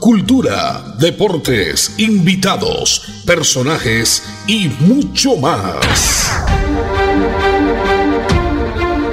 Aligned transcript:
cultura, 0.00 0.94
deportes, 0.98 1.98
invitados, 1.98 3.22
personajes 3.26 4.44
y 4.46 4.68
mucho 4.80 5.36
más. 5.36 6.46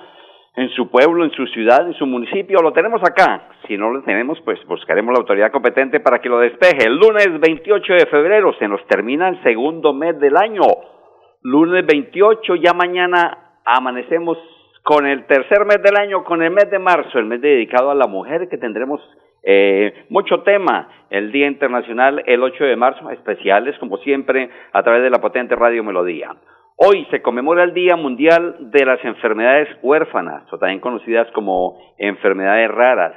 en 0.55 0.69
su 0.71 0.89
pueblo, 0.89 1.23
en 1.23 1.31
su 1.31 1.45
ciudad, 1.47 1.87
en 1.87 1.93
su 1.93 2.05
municipio, 2.05 2.61
lo 2.61 2.73
tenemos 2.73 3.01
acá. 3.01 3.47
Si 3.67 3.77
no 3.77 3.91
lo 3.91 4.03
tenemos, 4.03 4.41
pues 4.41 4.59
buscaremos 4.67 5.13
la 5.13 5.19
autoridad 5.19 5.51
competente 5.51 6.01
para 6.01 6.19
que 6.19 6.27
lo 6.27 6.39
despeje. 6.39 6.85
El 6.85 6.97
lunes 6.97 7.39
28 7.39 7.93
de 7.93 8.07
febrero 8.07 8.51
se 8.59 8.67
nos 8.67 8.85
termina 8.87 9.29
el 9.29 9.41
segundo 9.41 9.93
mes 9.93 10.19
del 10.19 10.35
año. 10.35 10.63
Lunes 11.43 11.85
28, 11.85 12.55
ya 12.55 12.73
mañana 12.73 13.61
amanecemos 13.63 14.37
con 14.83 15.05
el 15.05 15.25
tercer 15.25 15.65
mes 15.65 15.81
del 15.81 15.97
año, 15.97 16.23
con 16.23 16.41
el 16.41 16.51
mes 16.51 16.69
de 16.69 16.79
marzo, 16.79 17.19
el 17.19 17.25
mes 17.25 17.41
dedicado 17.41 17.91
a 17.91 17.95
la 17.95 18.07
mujer, 18.07 18.49
que 18.49 18.57
tendremos 18.57 19.01
eh, 19.43 20.05
mucho 20.09 20.41
tema. 20.41 20.89
El 21.09 21.31
Día 21.31 21.47
Internacional, 21.47 22.23
el 22.25 22.43
8 22.43 22.63
de 22.63 22.75
marzo, 22.75 23.09
especiales, 23.09 23.77
como 23.79 23.97
siempre, 23.97 24.49
a 24.73 24.83
través 24.83 25.03
de 25.03 25.09
la 25.09 25.19
potente 25.19 25.55
Radio 25.55 25.83
Melodía. 25.83 26.35
Hoy 26.75 27.05
se 27.11 27.21
conmemora 27.21 27.63
el 27.63 27.73
Día 27.73 27.95
Mundial 27.95 28.55
de 28.71 28.85
las 28.85 29.03
Enfermedades 29.03 29.67
Huérfanas, 29.81 30.43
o 30.53 30.57
también 30.57 30.79
conocidas 30.79 31.29
como 31.31 31.77
enfermedades 31.97 32.71
raras. 32.71 33.13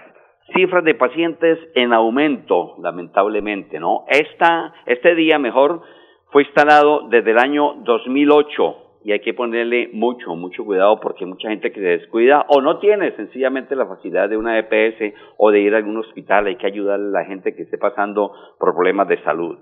Cifras 0.55 0.85
de 0.85 0.95
pacientes 0.95 1.59
en 1.75 1.93
aumento, 1.93 2.75
lamentablemente, 2.83 3.79
¿no? 3.79 4.05
Esta, 4.09 4.75
este 4.87 5.15
día, 5.15 5.39
mejor, 5.39 5.83
fue 6.31 6.43
instalado 6.43 7.09
desde 7.09 7.31
el 7.31 7.39
año 7.39 7.75
2008 7.85 8.82
y 9.05 9.13
hay 9.13 9.21
que 9.21 9.35
ponerle 9.35 9.91
mucho, 9.93 10.35
mucho 10.35 10.65
cuidado 10.65 11.01
porque 11.01 11.27
mucha 11.27 11.49
gente 11.49 11.73
que 11.73 11.81
se 11.81 11.87
descuida 11.87 12.45
o 12.49 12.61
no 12.61 12.79
tiene 12.79 13.13
sencillamente 13.17 13.75
la 13.77 13.87
facilidad 13.87 14.29
de 14.29 14.37
una 14.37 14.59
EPS 14.59 15.15
o 15.39 15.51
de 15.51 15.61
ir 15.61 15.75
a 15.75 15.79
algún 15.79 15.99
hospital, 15.99 16.47
hay 16.47 16.57
que 16.57 16.67
ayudar 16.67 17.01
a 17.01 17.03
la 17.03 17.25
gente 17.25 17.55
que 17.55 17.63
esté 17.63 17.79
pasando 17.79 18.33
problemas 18.59 19.09
de 19.09 19.23
salud. 19.23 19.59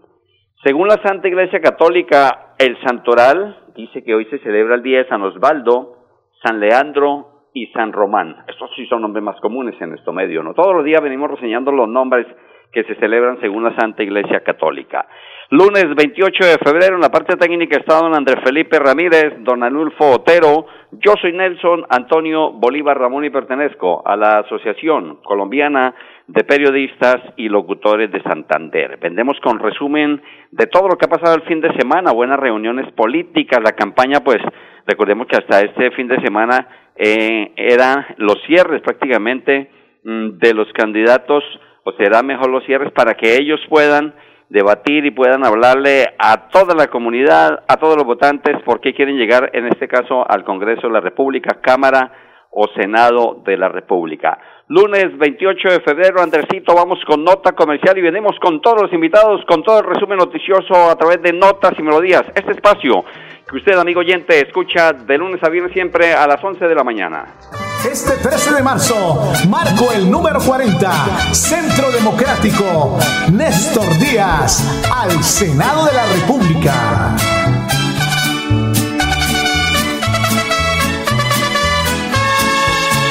Según 0.65 0.89
la 0.89 1.01
Santa 1.03 1.27
Iglesia 1.29 1.61
Católica, 1.61 2.55
el 2.59 2.77
Santoral 2.83 3.73
dice 3.75 4.05
que 4.05 4.15
hoy 4.15 4.27
se 4.27 4.39
celebra 4.41 4.75
el 4.75 4.83
día 4.83 4.99
de 4.99 5.09
San 5.09 5.23
Osvaldo, 5.23 5.97
San 6.45 6.61
Leandro 6.61 7.49
y 7.55 7.67
San 7.69 7.93
Román. 7.93 8.45
Estos 8.47 8.71
sí 8.77 8.87
son 8.87 9.03
nombres 9.03 9.25
más 9.25 9.41
comunes 9.41 9.81
en 9.81 9.89
nuestro 9.91 10.13
medio, 10.13 10.43
¿no? 10.43 10.53
Todos 10.53 10.75
los 10.75 10.85
días 10.85 11.03
venimos 11.03 11.31
reseñando 11.31 11.73
los 11.73 11.89
nombres 11.89 12.27
que 12.73 12.85
se 12.85 12.95
celebran 12.97 13.41
según 13.41 13.65
la 13.65 13.75
Santa 13.77 14.03
Iglesia 14.03 14.41
Católica. 14.41 15.07
Lunes 15.53 15.97
28 15.97 16.45
de 16.47 16.59
febrero, 16.59 16.95
en 16.95 17.01
la 17.01 17.09
parte 17.11 17.37
técnica 17.37 17.77
está 17.77 17.99
don 17.99 18.15
Andrés 18.15 18.39
Felipe 18.45 18.79
Ramírez, 18.79 19.35
don 19.41 19.65
Anulfo 19.65 20.09
Otero, 20.09 20.67
yo 20.93 21.15
soy 21.21 21.33
Nelson 21.33 21.85
Antonio 21.89 22.53
Bolívar 22.53 22.97
Ramón 22.97 23.25
y 23.25 23.31
pertenezco 23.31 24.01
a 24.07 24.15
la 24.15 24.39
Asociación 24.39 25.17
Colombiana 25.25 25.93
de 26.29 26.45
Periodistas 26.45 27.17
y 27.37 27.49
Locutores 27.49 28.13
de 28.13 28.23
Santander. 28.23 28.97
Vendemos 28.99 29.41
con 29.41 29.59
resumen 29.59 30.23
de 30.53 30.69
todo 30.69 30.87
lo 30.87 30.97
que 30.97 31.07
ha 31.07 31.09
pasado 31.19 31.35
el 31.35 31.43
fin 31.43 31.61
de 31.61 31.75
semana, 31.77 32.13
buenas 32.13 32.39
reuniones 32.39 32.87
políticas, 32.93 33.59
la 33.61 33.73
campaña, 33.73 34.21
pues 34.21 34.39
recordemos 34.87 35.27
que 35.27 35.39
hasta 35.39 35.63
este 35.63 35.91
fin 35.97 36.07
de 36.07 36.21
semana 36.21 36.69
eh, 36.95 37.51
eran 37.57 38.07
los 38.19 38.41
cierres 38.47 38.83
prácticamente 38.83 39.69
mm, 40.05 40.39
de 40.39 40.55
los 40.55 40.73
candidatos, 40.75 41.43
o 41.83 41.91
será 41.95 42.23
mejor 42.23 42.51
los 42.51 42.65
cierres 42.67 42.93
para 42.93 43.15
que 43.15 43.35
ellos 43.35 43.59
puedan 43.69 44.15
debatir 44.51 45.07
y 45.07 45.13
puedan 45.13 45.47
hablarle 45.47 46.15
a 46.19 46.49
toda 46.49 46.75
la 46.75 46.89
comunidad, 46.89 47.63
a 47.67 47.77
todos 47.77 47.97
los 47.97 48.05
votantes, 48.05 48.61
por 48.65 48.81
qué 48.81 48.93
quieren 48.93 49.17
llegar, 49.17 49.51
en 49.55 49.67
este 49.69 49.89
caso, 49.89 50.29
al 50.29 50.45
Congreso 50.45 50.89
de 50.89 50.93
la 50.93 51.01
República, 51.01 51.61
Cámara 51.63 52.13
o 52.51 52.67
Senado 52.75 53.43
de 53.47 53.57
la 53.57 53.69
República. 53.69 54.39
Lunes 54.67 55.17
28 55.17 55.69
de 55.69 55.81
febrero, 55.81 56.21
Andresito, 56.21 56.75
vamos 56.75 56.99
con 57.07 57.23
nota 57.23 57.53
comercial 57.53 57.97
y 57.97 58.03
venimos 58.03 58.37
con 58.41 58.61
todos 58.61 58.83
los 58.83 58.93
invitados, 58.93 59.41
con 59.47 59.63
todo 59.63 59.79
el 59.79 59.87
resumen 59.87 60.19
noticioso 60.19 60.91
a 60.91 60.97
través 60.97 61.23
de 61.23 61.33
notas 61.33 61.73
y 61.79 61.83
melodías. 61.83 62.25
Este 62.35 62.53
espacio 62.53 63.05
que 63.49 63.57
usted, 63.57 63.79
amigo 63.79 64.01
oyente, 64.01 64.41
escucha 64.41 64.93
de 64.93 65.19
lunes 65.19 65.43
a 65.45 65.49
viernes 65.49 65.73
siempre 65.73 66.13
a 66.13 66.27
las 66.27 66.43
11 66.43 66.67
de 66.67 66.75
la 66.75 66.85
mañana. 66.85 67.70
Este 67.85 68.13
13 68.13 68.53
de 68.53 68.63
marzo, 68.63 69.33
marco 69.49 69.91
el 69.93 70.11
número 70.11 70.39
40, 70.41 71.33
Centro 71.33 71.91
Democrático, 71.91 72.99
Néstor 73.33 73.99
Díaz, 73.99 74.63
al 74.95 75.25
Senado 75.25 75.87
de 75.87 75.93
la 75.93 76.05
República. 76.07 77.17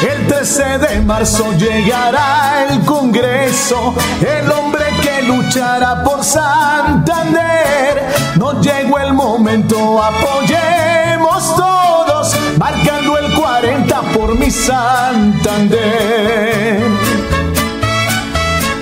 El 0.08 0.28
13 0.28 0.78
de 0.78 1.02
marzo 1.02 1.52
llegará 1.54 2.66
el 2.70 2.86
Congreso, 2.86 3.96
el 4.22 4.52
hombre 4.52 4.86
que 5.02 5.24
luchará 5.24 6.04
por 6.04 6.24
Santander. 6.24 8.08
No 8.36 8.62
llegó 8.62 9.00
el 9.00 9.14
momento, 9.14 10.02
todos, 11.56 12.36
marcando 12.58 13.18
el 13.18 13.34
40 13.34 14.02
por 14.14 14.38
mi 14.38 14.50
Santander. 14.50 15.80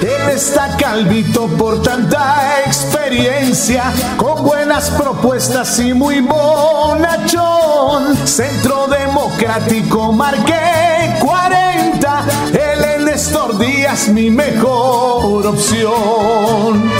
Él 0.01 0.29
está 0.33 0.77
calvito 0.77 1.47
por 1.47 1.81
tanta 1.81 2.61
experiencia, 2.65 3.91
con 4.17 4.43
buenas 4.43 4.91
propuestas 4.91 5.79
y 5.79 5.93
muy 5.93 6.21
bonachón. 6.21 8.15
Centro 8.27 8.87
Democrático 8.87 10.11
marqué 10.11 11.17
40, 11.19 12.25
él 12.51 12.83
es 12.83 13.01
Néstor 13.01 13.57
Díaz, 13.57 14.09
mi 14.09 14.29
mejor 14.29 15.47
opción. 15.47 16.91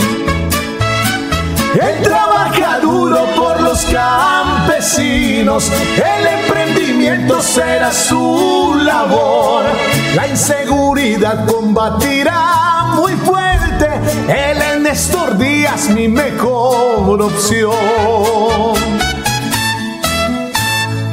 Él 1.80 2.02
trabaja 2.02 2.80
duro 2.80 3.24
por 3.36 3.60
los 3.60 3.84
el 4.80 6.26
emprendimiento 6.40 7.42
será 7.42 7.92
su 7.92 8.80
labor, 8.84 9.64
la 10.14 10.28
inseguridad 10.28 11.46
combatirá 11.46 12.92
muy 12.94 13.12
fuerte, 13.14 13.88
él 14.28 14.58
es 14.58 14.80
Néstor 14.80 15.36
Díaz, 15.36 15.88
mi 15.90 16.06
mejor 16.06 17.20
opción. 17.22 18.97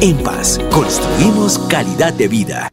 En 0.00 0.16
Paz, 0.18 0.60
construimos 0.70 1.58
calidad 1.58 2.12
de 2.12 2.28
vida. 2.28 2.72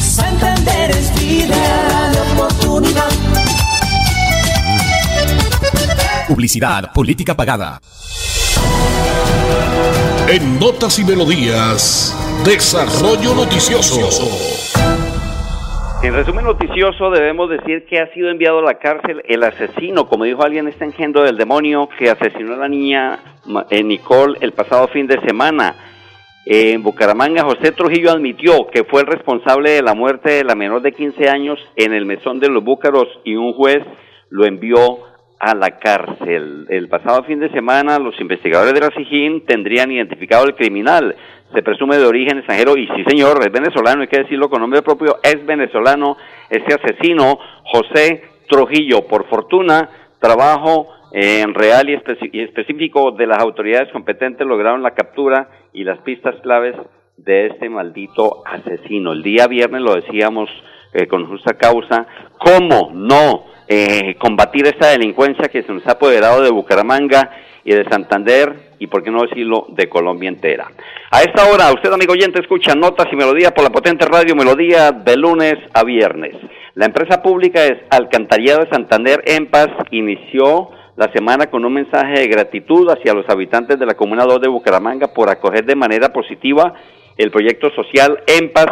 Santander 0.00 0.90
es 0.90 1.14
de 1.14 2.20
oportunidad. 2.32 3.08
Publicidad, 6.28 6.92
política 6.92 7.34
pagada. 7.34 7.80
En 10.28 10.58
Notas 10.58 10.98
y 10.98 11.04
Melodías, 11.04 12.14
Desarrollo 12.44 13.34
Noticioso. 13.34 14.00
En 16.02 16.12
resumen 16.14 16.44
noticioso 16.44 17.10
debemos 17.10 17.48
decir 17.48 17.86
que 17.86 17.98
ha 17.98 18.12
sido 18.12 18.30
enviado 18.30 18.58
a 18.58 18.62
la 18.62 18.74
cárcel 18.74 19.22
el 19.26 19.42
asesino, 19.42 20.06
como 20.06 20.24
dijo 20.24 20.42
alguien, 20.44 20.68
este 20.68 20.84
engendro 20.84 21.22
del 21.22 21.36
demonio 21.36 21.88
que 21.98 22.10
asesinó 22.10 22.54
a 22.54 22.58
la 22.58 22.68
niña 22.68 23.18
eh, 23.70 23.82
Nicole 23.82 24.38
el 24.40 24.52
pasado 24.52 24.88
fin 24.88 25.06
de 25.06 25.20
semana. 25.22 25.74
En 26.48 26.84
Bucaramanga, 26.84 27.42
José 27.42 27.72
Trujillo 27.72 28.12
admitió 28.12 28.68
que 28.68 28.84
fue 28.84 29.00
el 29.00 29.08
responsable 29.08 29.72
de 29.72 29.82
la 29.82 29.94
muerte 29.94 30.30
de 30.30 30.44
la 30.44 30.54
menor 30.54 30.80
de 30.80 30.92
15 30.92 31.28
años 31.28 31.58
en 31.74 31.92
el 31.92 32.06
mesón 32.06 32.38
de 32.38 32.48
los 32.48 32.62
Búcaros 32.62 33.08
y 33.24 33.34
un 33.34 33.52
juez 33.52 33.82
lo 34.30 34.46
envió 34.46 34.78
a 35.40 35.56
la 35.56 35.80
cárcel. 35.80 36.66
El 36.68 36.88
pasado 36.88 37.24
fin 37.24 37.40
de 37.40 37.50
semana, 37.50 37.98
los 37.98 38.14
investigadores 38.20 38.74
de 38.74 38.80
la 38.80 39.44
tendrían 39.44 39.90
identificado 39.90 40.44
al 40.44 40.54
criminal. 40.54 41.16
Se 41.52 41.64
presume 41.64 41.96
de 41.96 42.06
origen 42.06 42.38
extranjero 42.38 42.76
y 42.76 42.86
sí, 42.94 43.02
señor, 43.08 43.40
es 43.44 43.50
venezolano, 43.50 44.02
hay 44.02 44.08
que 44.08 44.22
decirlo 44.22 44.48
con 44.48 44.60
nombre 44.60 44.82
propio, 44.82 45.16
es 45.24 45.44
venezolano. 45.44 46.16
Este 46.48 46.74
asesino, 46.74 47.40
José 47.64 48.22
Trujillo, 48.48 49.08
por 49.08 49.28
fortuna, 49.28 49.90
trabajo 50.20 50.95
en 51.12 51.54
real 51.54 51.88
y, 51.88 52.40
específico 52.40 53.12
de 53.12 53.26
las 53.26 53.38
autoridades 53.38 53.92
competentes 53.92 54.46
lograron 54.46 54.82
la 54.82 54.94
captura 54.94 55.48
y 55.72 55.84
las 55.84 55.98
pistas 55.98 56.34
claves 56.42 56.74
de 57.16 57.46
este 57.46 57.68
maldito 57.68 58.42
asesino. 58.46 59.12
El 59.12 59.22
día 59.22 59.46
viernes 59.46 59.80
lo 59.80 59.94
decíamos 59.94 60.50
eh, 60.92 61.06
con 61.06 61.26
justa 61.26 61.54
causa, 61.54 62.06
¿cómo 62.38 62.90
no 62.92 63.44
eh, 63.68 64.16
combatir 64.18 64.66
esta 64.66 64.90
delincuencia 64.90 65.48
que 65.48 65.62
se 65.62 65.72
nos 65.72 65.86
ha 65.86 65.92
apoderado 65.92 66.42
de 66.42 66.50
Bucaramanga 66.50 67.30
y 67.64 67.72
de 67.72 67.84
Santander 67.88 68.74
y, 68.78 68.86
por 68.86 69.02
qué 69.02 69.10
no 69.10 69.22
decirlo, 69.22 69.66
de 69.70 69.88
Colombia 69.88 70.28
entera? 70.28 70.70
A 71.10 71.22
esta 71.22 71.46
hora, 71.46 71.72
usted, 71.72 71.92
amigo 71.92 72.12
oyente, 72.12 72.40
escucha 72.40 72.74
notas 72.74 73.06
y 73.10 73.16
melodía 73.16 73.52
por 73.52 73.64
la 73.64 73.70
potente 73.70 74.06
radio 74.06 74.34
Melodía 74.34 74.92
de 74.92 75.16
lunes 75.16 75.54
a 75.72 75.82
viernes. 75.84 76.34
La 76.74 76.86
empresa 76.86 77.22
pública 77.22 77.64
es 77.64 77.78
Alcantarillado 77.90 78.64
de 78.64 78.70
Santander, 78.70 79.22
en 79.26 79.46
Paz, 79.46 79.68
inició 79.90 80.70
la 80.96 81.12
semana 81.12 81.46
con 81.46 81.64
un 81.64 81.74
mensaje 81.74 82.20
de 82.20 82.28
gratitud 82.28 82.88
hacia 82.90 83.14
los 83.14 83.28
habitantes 83.28 83.78
de 83.78 83.86
la 83.86 83.94
Comuna 83.94 84.24
2 84.24 84.40
de 84.40 84.48
Bucaramanga 84.48 85.08
por 85.08 85.30
acoger 85.30 85.64
de 85.64 85.76
manera 85.76 86.12
positiva 86.12 86.74
el 87.16 87.30
proyecto 87.30 87.70
social 87.70 88.22
En 88.26 88.52
Paz 88.52 88.66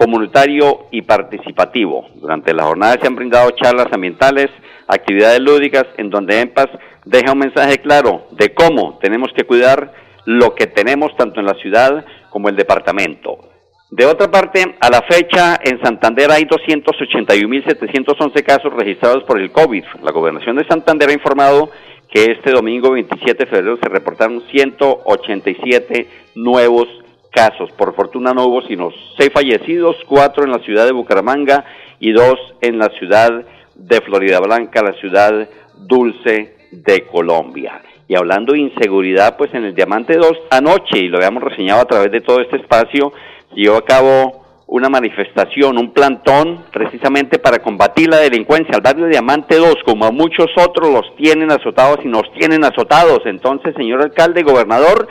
comunitario 0.00 0.86
y 0.90 1.02
participativo. 1.02 2.06
Durante 2.14 2.54
la 2.54 2.62
jornada 2.62 2.96
se 2.98 3.06
han 3.06 3.16
brindado 3.16 3.50
charlas 3.50 3.88
ambientales, 3.92 4.48
actividades 4.88 5.40
lúdicas, 5.40 5.84
en 5.98 6.08
donde 6.08 6.40
EMPAS 6.40 6.68
deja 7.04 7.32
un 7.32 7.40
mensaje 7.40 7.78
claro 7.82 8.26
de 8.30 8.54
cómo 8.54 8.98
tenemos 9.02 9.30
que 9.36 9.44
cuidar 9.44 9.92
lo 10.24 10.54
que 10.54 10.66
tenemos 10.66 11.14
tanto 11.18 11.40
en 11.40 11.44
la 11.44 11.54
ciudad 11.54 12.06
como 12.30 12.48
el 12.48 12.56
departamento. 12.56 13.49
De 13.90 14.06
otra 14.06 14.30
parte, 14.30 14.76
a 14.78 14.88
la 14.88 15.02
fecha 15.02 15.58
en 15.64 15.82
Santander 15.82 16.30
hay 16.30 16.44
281.711 16.44 18.44
casos 18.44 18.72
registrados 18.72 19.24
por 19.24 19.40
el 19.40 19.50
COVID. 19.50 19.82
La 20.04 20.12
gobernación 20.12 20.54
de 20.54 20.64
Santander 20.64 21.08
ha 21.08 21.12
informado 21.12 21.70
que 22.08 22.26
este 22.26 22.52
domingo 22.52 22.92
27 22.92 23.46
de 23.46 23.50
febrero 23.50 23.76
se 23.82 23.88
reportaron 23.88 24.44
187 24.48 26.06
nuevos 26.36 26.86
casos. 27.32 27.72
Por 27.72 27.96
fortuna 27.96 28.32
no 28.32 28.44
hubo 28.44 28.62
sino 28.62 28.92
seis 29.18 29.32
fallecidos, 29.32 29.96
cuatro 30.06 30.44
en 30.44 30.52
la 30.52 30.60
ciudad 30.60 30.86
de 30.86 30.92
Bucaramanga 30.92 31.64
y 31.98 32.12
dos 32.12 32.38
en 32.60 32.78
la 32.78 32.90
ciudad 32.90 33.44
de 33.74 34.00
Florida 34.02 34.38
Blanca, 34.38 34.82
la 34.82 34.94
ciudad 35.00 35.48
dulce 35.76 36.54
de 36.70 37.06
Colombia. 37.06 37.82
Y 38.06 38.16
hablando 38.16 38.52
de 38.52 38.60
inseguridad, 38.60 39.36
pues 39.36 39.52
en 39.54 39.64
el 39.64 39.74
Diamante 39.74 40.16
2 40.16 40.32
anoche, 40.50 40.98
y 40.98 41.08
lo 41.08 41.18
habíamos 41.18 41.42
reseñado 41.42 41.80
a 41.80 41.86
través 41.86 42.10
de 42.10 42.20
todo 42.20 42.40
este 42.40 42.56
espacio, 42.56 43.12
llevó 43.54 43.76
a 43.76 43.84
cabo 43.84 44.40
una 44.70 44.88
manifestación, 44.88 45.78
un 45.78 45.92
plantón, 45.92 46.64
precisamente 46.72 47.40
para 47.40 47.58
combatir 47.58 48.08
la 48.08 48.18
delincuencia. 48.18 48.76
Al 48.76 48.82
barrio 48.82 49.06
Diamante 49.06 49.56
2, 49.56 49.76
como 49.84 50.04
a 50.04 50.12
muchos 50.12 50.46
otros, 50.56 50.90
los 50.90 51.16
tienen 51.16 51.50
azotados 51.50 51.98
y 52.04 52.08
nos 52.08 52.32
tienen 52.34 52.64
azotados. 52.64 53.20
Entonces, 53.24 53.74
señor 53.76 54.00
alcalde, 54.00 54.44
gobernador, 54.44 55.08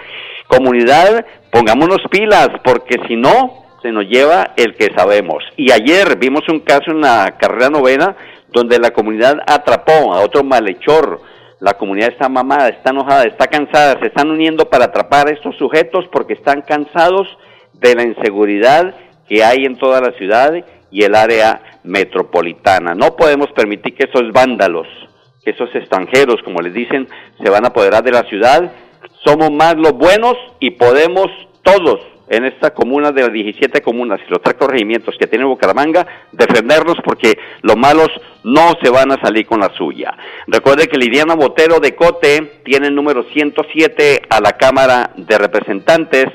comunidad, 0.47 1.25
pongámonos 1.51 1.99
pilas, 2.09 2.49
porque 2.63 3.01
si 3.07 3.17
no, 3.17 3.65
se 3.81 3.91
nos 3.91 4.05
lleva 4.05 4.51
el 4.55 4.75
que 4.75 4.93
sabemos. 4.95 5.43
Y 5.57 5.73
ayer 5.73 6.17
vimos 6.17 6.47
un 6.49 6.61
caso 6.61 6.91
en 6.91 7.01
la 7.01 7.37
carrera 7.37 7.69
novena 7.69 8.15
donde 8.47 8.79
la 8.79 8.91
comunidad 8.91 9.39
atrapó 9.45 10.13
a 10.13 10.21
otro 10.21 10.43
malhechor. 10.43 11.21
La 11.59 11.73
comunidad 11.73 12.13
está 12.13 12.29
mamada, 12.29 12.69
está 12.69 12.91
enojada, 12.91 13.23
está 13.23 13.47
cansada, 13.47 13.99
se 13.99 14.07
están 14.07 14.31
uniendo 14.31 14.69
para 14.69 14.85
atrapar 14.85 15.27
a 15.27 15.33
estos 15.33 15.57
sujetos 15.57 16.05
porque 16.11 16.33
están 16.33 16.61
cansados 16.61 17.27
de 17.79 17.95
la 17.95 18.03
inseguridad 18.03 18.95
que 19.27 19.43
hay 19.43 19.65
en 19.65 19.77
toda 19.77 20.01
la 20.01 20.11
ciudad 20.13 20.53
y 20.91 21.03
el 21.03 21.15
área 21.15 21.61
metropolitana. 21.83 22.95
No 22.95 23.15
podemos 23.15 23.47
permitir 23.55 23.95
que 23.95 24.05
esos 24.09 24.31
vándalos, 24.31 24.87
que 25.43 25.51
esos 25.51 25.73
extranjeros, 25.75 26.41
como 26.43 26.61
les 26.61 26.73
dicen, 26.73 27.07
se 27.41 27.49
van 27.49 27.65
a 27.65 27.69
apoderar 27.69 28.03
de 28.03 28.11
la 28.11 28.23
ciudad 28.23 28.71
somos 29.25 29.51
más 29.51 29.75
los 29.75 29.93
buenos 29.93 30.35
y 30.59 30.71
podemos 30.71 31.27
todos 31.63 31.99
en 32.29 32.45
esta 32.45 32.71
comuna 32.73 33.11
de 33.11 33.23
las 33.23 33.33
17 33.33 33.81
comunas 33.81 34.19
y 34.25 34.31
los 34.31 34.41
tres 34.41 34.55
corregimientos 34.55 35.15
que 35.19 35.27
tiene 35.27 35.45
Bucaramanga 35.45 36.05
defendernos 36.31 36.97
porque 37.03 37.37
los 37.63 37.75
malos 37.75 38.09
no 38.43 38.73
se 38.81 38.89
van 38.89 39.11
a 39.11 39.19
salir 39.19 39.47
con 39.47 39.59
la 39.59 39.71
suya. 39.75 40.15
Recuerde 40.47 40.87
que 40.87 40.97
Liliana 40.97 41.33
Botero 41.33 41.79
de 41.79 41.95
Cote 41.95 42.61
tiene 42.63 42.87
el 42.87 42.95
número 42.95 43.23
107 43.33 44.21
a 44.29 44.39
la 44.41 44.53
Cámara 44.53 45.11
de 45.17 45.37
Representantes 45.37 46.25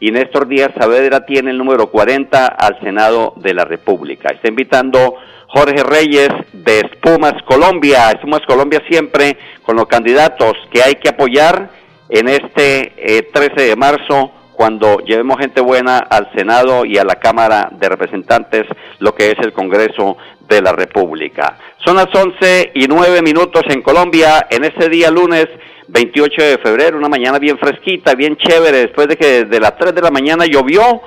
y 0.00 0.10
Néstor 0.10 0.48
Díaz 0.48 0.70
Saavedra 0.78 1.24
tiene 1.24 1.50
el 1.50 1.58
número 1.58 1.90
40 1.90 2.46
al 2.46 2.78
Senado 2.80 3.34
de 3.36 3.54
la 3.54 3.64
República. 3.64 4.30
Está 4.32 4.48
invitando 4.48 5.16
Jorge 5.48 5.82
Reyes 5.82 6.30
de 6.52 6.80
Espumas 6.80 7.34
Colombia, 7.44 8.10
Espumas 8.10 8.42
Colombia 8.46 8.82
siempre 8.88 9.36
con 9.62 9.76
los 9.76 9.86
candidatos 9.86 10.54
que 10.72 10.82
hay 10.82 10.94
que 10.96 11.10
apoyar 11.10 11.70
en 12.08 12.28
este 12.28 13.24
13 13.32 13.52
eh, 13.56 13.68
de 13.68 13.76
marzo 13.76 14.32
cuando 14.54 14.98
llevemos 14.98 15.38
gente 15.38 15.60
buena 15.60 15.98
al 15.98 16.30
Senado 16.34 16.84
y 16.84 16.98
a 16.98 17.04
la 17.04 17.16
Cámara 17.16 17.68
de 17.72 17.88
Representantes, 17.88 18.66
lo 18.98 19.14
que 19.14 19.30
es 19.30 19.38
el 19.40 19.52
Congreso 19.52 20.16
de 20.48 20.62
la 20.62 20.72
República. 20.72 21.58
Son 21.84 21.96
las 21.96 22.08
11 22.14 22.72
y 22.74 22.86
9 22.86 23.22
minutos 23.22 23.62
en 23.68 23.82
Colombia, 23.82 24.46
en 24.50 24.64
este 24.64 24.88
día 24.88 25.10
lunes 25.10 25.46
28 25.88 26.42
de 26.42 26.58
febrero, 26.58 26.96
una 26.96 27.08
mañana 27.08 27.38
bien 27.38 27.58
fresquita, 27.58 28.14
bien 28.14 28.36
chévere, 28.36 28.78
después 28.78 29.08
de 29.08 29.16
que 29.16 29.44
desde 29.44 29.60
las 29.60 29.76
3 29.76 29.94
de 29.94 30.02
la 30.02 30.10
mañana 30.10 30.46
llovió, 30.46 31.02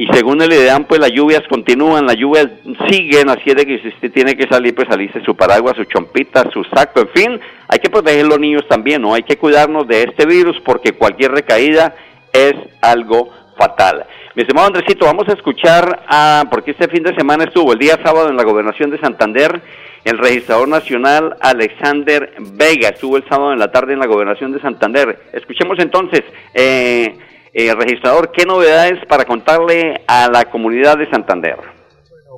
y 0.00 0.06
según 0.12 0.40
el 0.40 0.52
IDEAM, 0.52 0.84
pues 0.84 1.00
las 1.00 1.10
lluvias 1.10 1.42
continúan, 1.48 2.06
las 2.06 2.14
lluvias 2.16 2.46
siguen, 2.88 3.28
así 3.30 3.42
es 3.46 3.56
de 3.56 3.66
que 3.66 3.80
si 3.80 3.88
usted 3.88 4.12
tiene 4.12 4.36
que 4.36 4.46
salir, 4.46 4.72
pues 4.72 4.86
salirse 4.88 5.20
su 5.24 5.34
paraguas, 5.34 5.76
su 5.76 5.84
chompita, 5.84 6.48
su 6.52 6.62
saco, 6.64 7.00
en 7.00 7.08
fin, 7.08 7.40
hay 7.66 7.78
que 7.80 7.90
proteger 7.90 8.24
los 8.24 8.38
niños 8.38 8.62
también, 8.68 9.02
¿no? 9.02 9.14
Hay 9.14 9.24
que 9.24 9.36
cuidarnos 9.36 9.88
de 9.88 10.04
este 10.04 10.24
virus 10.24 10.56
porque 10.64 10.92
cualquier 10.92 11.32
recaída 11.32 11.96
es 12.32 12.54
algo 12.80 13.30
fatal. 13.56 14.06
Mi 14.34 14.42
estimado 14.42 14.68
Andresito, 14.68 15.04
vamos 15.04 15.28
a 15.28 15.32
escuchar, 15.32 16.04
a, 16.06 16.44
porque 16.48 16.70
este 16.70 16.88
fin 16.88 17.02
de 17.02 17.14
semana 17.14 17.44
estuvo 17.44 17.72
el 17.72 17.78
día 17.78 17.98
sábado 18.04 18.28
en 18.28 18.36
la 18.36 18.44
gobernación 18.44 18.90
de 18.90 18.98
Santander, 18.98 19.60
el 20.04 20.18
registrador 20.18 20.68
nacional 20.68 21.36
Alexander 21.40 22.32
Vega, 22.52 22.90
estuvo 22.90 23.16
el 23.16 23.28
sábado 23.28 23.52
en 23.52 23.58
la 23.58 23.72
tarde 23.72 23.94
en 23.94 23.98
la 23.98 24.06
gobernación 24.06 24.52
de 24.52 24.60
Santander. 24.60 25.18
Escuchemos 25.32 25.78
entonces, 25.80 26.22
eh, 26.54 27.18
eh, 27.52 27.74
registrador, 27.74 28.30
¿qué 28.30 28.46
novedades 28.46 29.04
para 29.06 29.24
contarle 29.24 30.02
a 30.06 30.28
la 30.30 30.44
comunidad 30.44 30.98
de 30.98 31.10
Santander? 31.10 31.77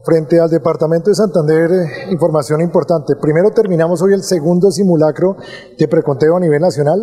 Frente 0.02 0.40
al 0.40 0.48
Departamento 0.48 1.10
de 1.10 1.14
Santander, 1.14 1.70
eh, 1.70 2.10
información 2.10 2.62
importante. 2.62 3.16
Primero 3.20 3.50
terminamos 3.50 4.00
hoy 4.00 4.14
el 4.14 4.22
segundo 4.22 4.70
simulacro 4.70 5.36
de 5.78 5.88
preconteo 5.88 6.38
a 6.38 6.40
nivel 6.40 6.62
nacional. 6.62 6.98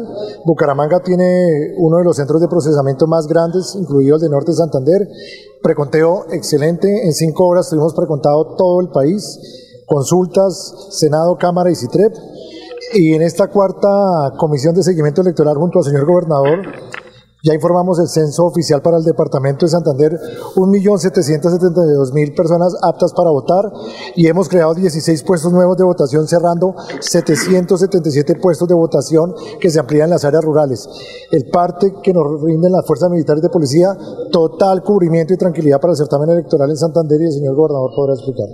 Bucaramanga 0.46 1.00
tiene 1.02 1.76
uno 1.78 1.98
de 1.98 2.04
los 2.04 2.16
centros 2.16 2.42
de 2.42 2.48
procesamiento 2.48 3.06
más 3.06 3.28
grandes, 3.28 3.76
incluido 3.76 4.16
el 4.16 4.22
de 4.22 4.30
Norte 4.30 4.50
de 4.50 4.58
Santander. 4.58 5.08
Preconteo 5.62 6.26
excelente. 6.32 7.06
En 7.06 7.14
cinco 7.14 7.46
horas 7.46 7.70
tuvimos 7.70 7.94
precontado 7.94 8.56
todo 8.56 8.82
el 8.82 8.90
país. 8.90 9.84
Consultas, 9.86 10.88
Senado, 10.90 11.38
Cámara 11.38 11.70
y 11.70 11.76
CITREP. 11.76 12.14
Y 12.94 13.14
en 13.14 13.22
esta 13.22 13.48
cuarta 13.48 14.34
comisión 14.40 14.74
de 14.74 14.82
seguimiento 14.82 15.22
electoral 15.22 15.56
junto 15.56 15.80
al 15.80 15.86
señor 15.86 16.08
gobernador, 16.08 16.62
ya 17.44 17.54
informamos 17.54 18.00
el 18.00 18.08
censo 18.08 18.46
oficial 18.46 18.82
para 18.82 18.98
el 18.98 19.04
departamento 19.04 19.66
de 19.66 19.72
Santander, 19.72 20.20
1.772.000 20.56 22.36
personas 22.36 22.76
aptas 22.82 23.14
para 23.14 23.30
votar 23.30 23.72
y 24.16 24.28
hemos 24.28 24.50
creado 24.50 24.74
16 24.74 25.24
puestos 25.24 25.54
nuevos 25.54 25.78
de 25.78 25.84
votación 25.84 26.28
cerrando 26.28 26.76
777 27.00 28.36
puestos 28.36 28.68
de 28.68 28.74
votación 28.74 29.36
que 29.60 29.70
se 29.70 29.80
amplían 29.80 30.06
en 30.06 30.12
las 30.12 30.26
áreas 30.26 30.44
rurales. 30.44 30.90
El 31.32 31.50
parte 31.50 31.94
que 32.02 32.14
nos 32.14 32.42
rinden 32.42 32.72
las 32.72 32.86
fuerzas 32.86 33.10
militares 33.10 33.44
de 33.44 33.50
policía, 33.50 33.96
total 34.32 34.84
cubrimiento 34.84 35.34
y 35.34 35.38
tranquilidad 35.38 35.80
para 35.80 35.92
el 35.92 35.98
certamen 35.98 36.30
electoral 36.30 36.70
en 36.70 36.78
Santander 36.78 37.22
y 37.22 37.26
el 37.26 37.34
señor 37.34 37.56
gobernador 37.56 37.92
podrá 37.96 38.14
explicar. 38.14 38.48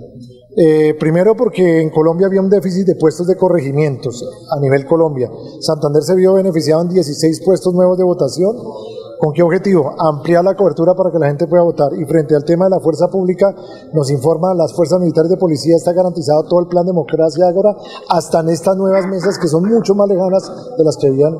Eh, 0.56 0.94
primero 1.00 1.36
porque 1.36 1.82
en 1.82 1.90
Colombia 1.90 2.28
había 2.28 2.42
un 2.42 2.50
déficit 2.50 2.86
de 2.86 2.96
puestos 2.96 3.26
de 3.28 3.36
corregimientos 3.36 4.24
a 4.52 4.60
nivel 4.60 4.86
Colombia. 4.86 5.30
Santander 5.60 6.04
se 6.04 6.16
vio 6.16 6.34
beneficiado 6.34 6.82
en 6.84 6.90
16 6.90 7.42
puestos 7.44 7.74
nuevos 7.74 7.98
de 7.98 8.04
votación. 8.04 8.56
¿Con 9.20 9.34
qué 9.34 9.42
objetivo? 9.42 9.96
Ampliar 9.98 10.44
la 10.44 10.56
cobertura 10.56 10.94
para 10.96 11.10
que 11.10 11.18
la 11.18 11.28
gente 11.28 11.48
pueda 11.48 11.64
votar. 11.64 11.94
Y 11.94 12.06
frente 12.06 12.36
al 12.36 12.44
tema 12.44 12.66
de 12.66 12.72
la 12.72 12.80
fuerza 12.82 13.08
pública, 13.08 13.56
nos 13.94 14.12
informan 14.12 14.58
las 14.58 14.74
fuerzas 14.74 15.00
militares 15.00 15.32
de 15.32 15.38
policía, 15.38 15.76
está 15.76 15.94
garantizado 15.94 16.44
todo 16.44 16.60
el 16.60 16.68
plan 16.68 16.86
democracia 16.86 17.46
ahora, 17.48 17.76
hasta 18.10 18.42
en 18.42 18.50
estas 18.50 18.76
nuevas 18.76 19.08
mesas 19.08 19.40
que 19.40 19.48
son 19.48 19.64
mucho 19.64 19.96
más 19.96 20.10
lejanas 20.10 20.52
de 20.78 20.84
las 20.84 20.98
que 20.98 21.08
habían 21.08 21.38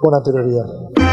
con 0.00 0.14
anterioridad. 0.14 1.03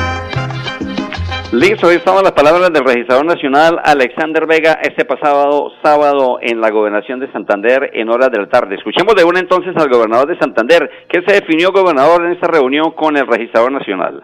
Listo, 1.53 1.89
ahí 1.89 1.98
estaban 1.98 2.24
las 2.24 2.31
palabras 2.31 2.72
del 2.72 2.86
registrador 2.86 3.25
nacional 3.25 3.77
Alexander 3.84 4.48
Vega 4.48 4.79
este 4.84 5.03
pasado 5.03 5.70
sábado 5.84 6.39
en 6.41 6.62
la 6.62 6.70
gobernación 6.70 7.20
de 7.20 7.29
Santander 7.34 7.91
en 7.93 8.08
horas 8.08 8.31
de 8.31 8.39
la 8.39 8.48
tarde. 8.48 8.75
Escuchemos 8.75 9.15
de 9.15 9.25
una 9.25 9.41
entonces 9.41 9.75
al 9.75 9.89
gobernador 9.89 10.29
de 10.29 10.39
Santander. 10.39 10.89
¿Qué 11.10 11.22
se 11.27 11.41
definió 11.41 11.74
gobernador 11.74 12.25
en 12.25 12.31
esta 12.31 12.48
reunión 12.48 12.91
con 12.91 13.17
el 13.17 13.27
registrador 13.27 13.74
nacional? 13.74 14.24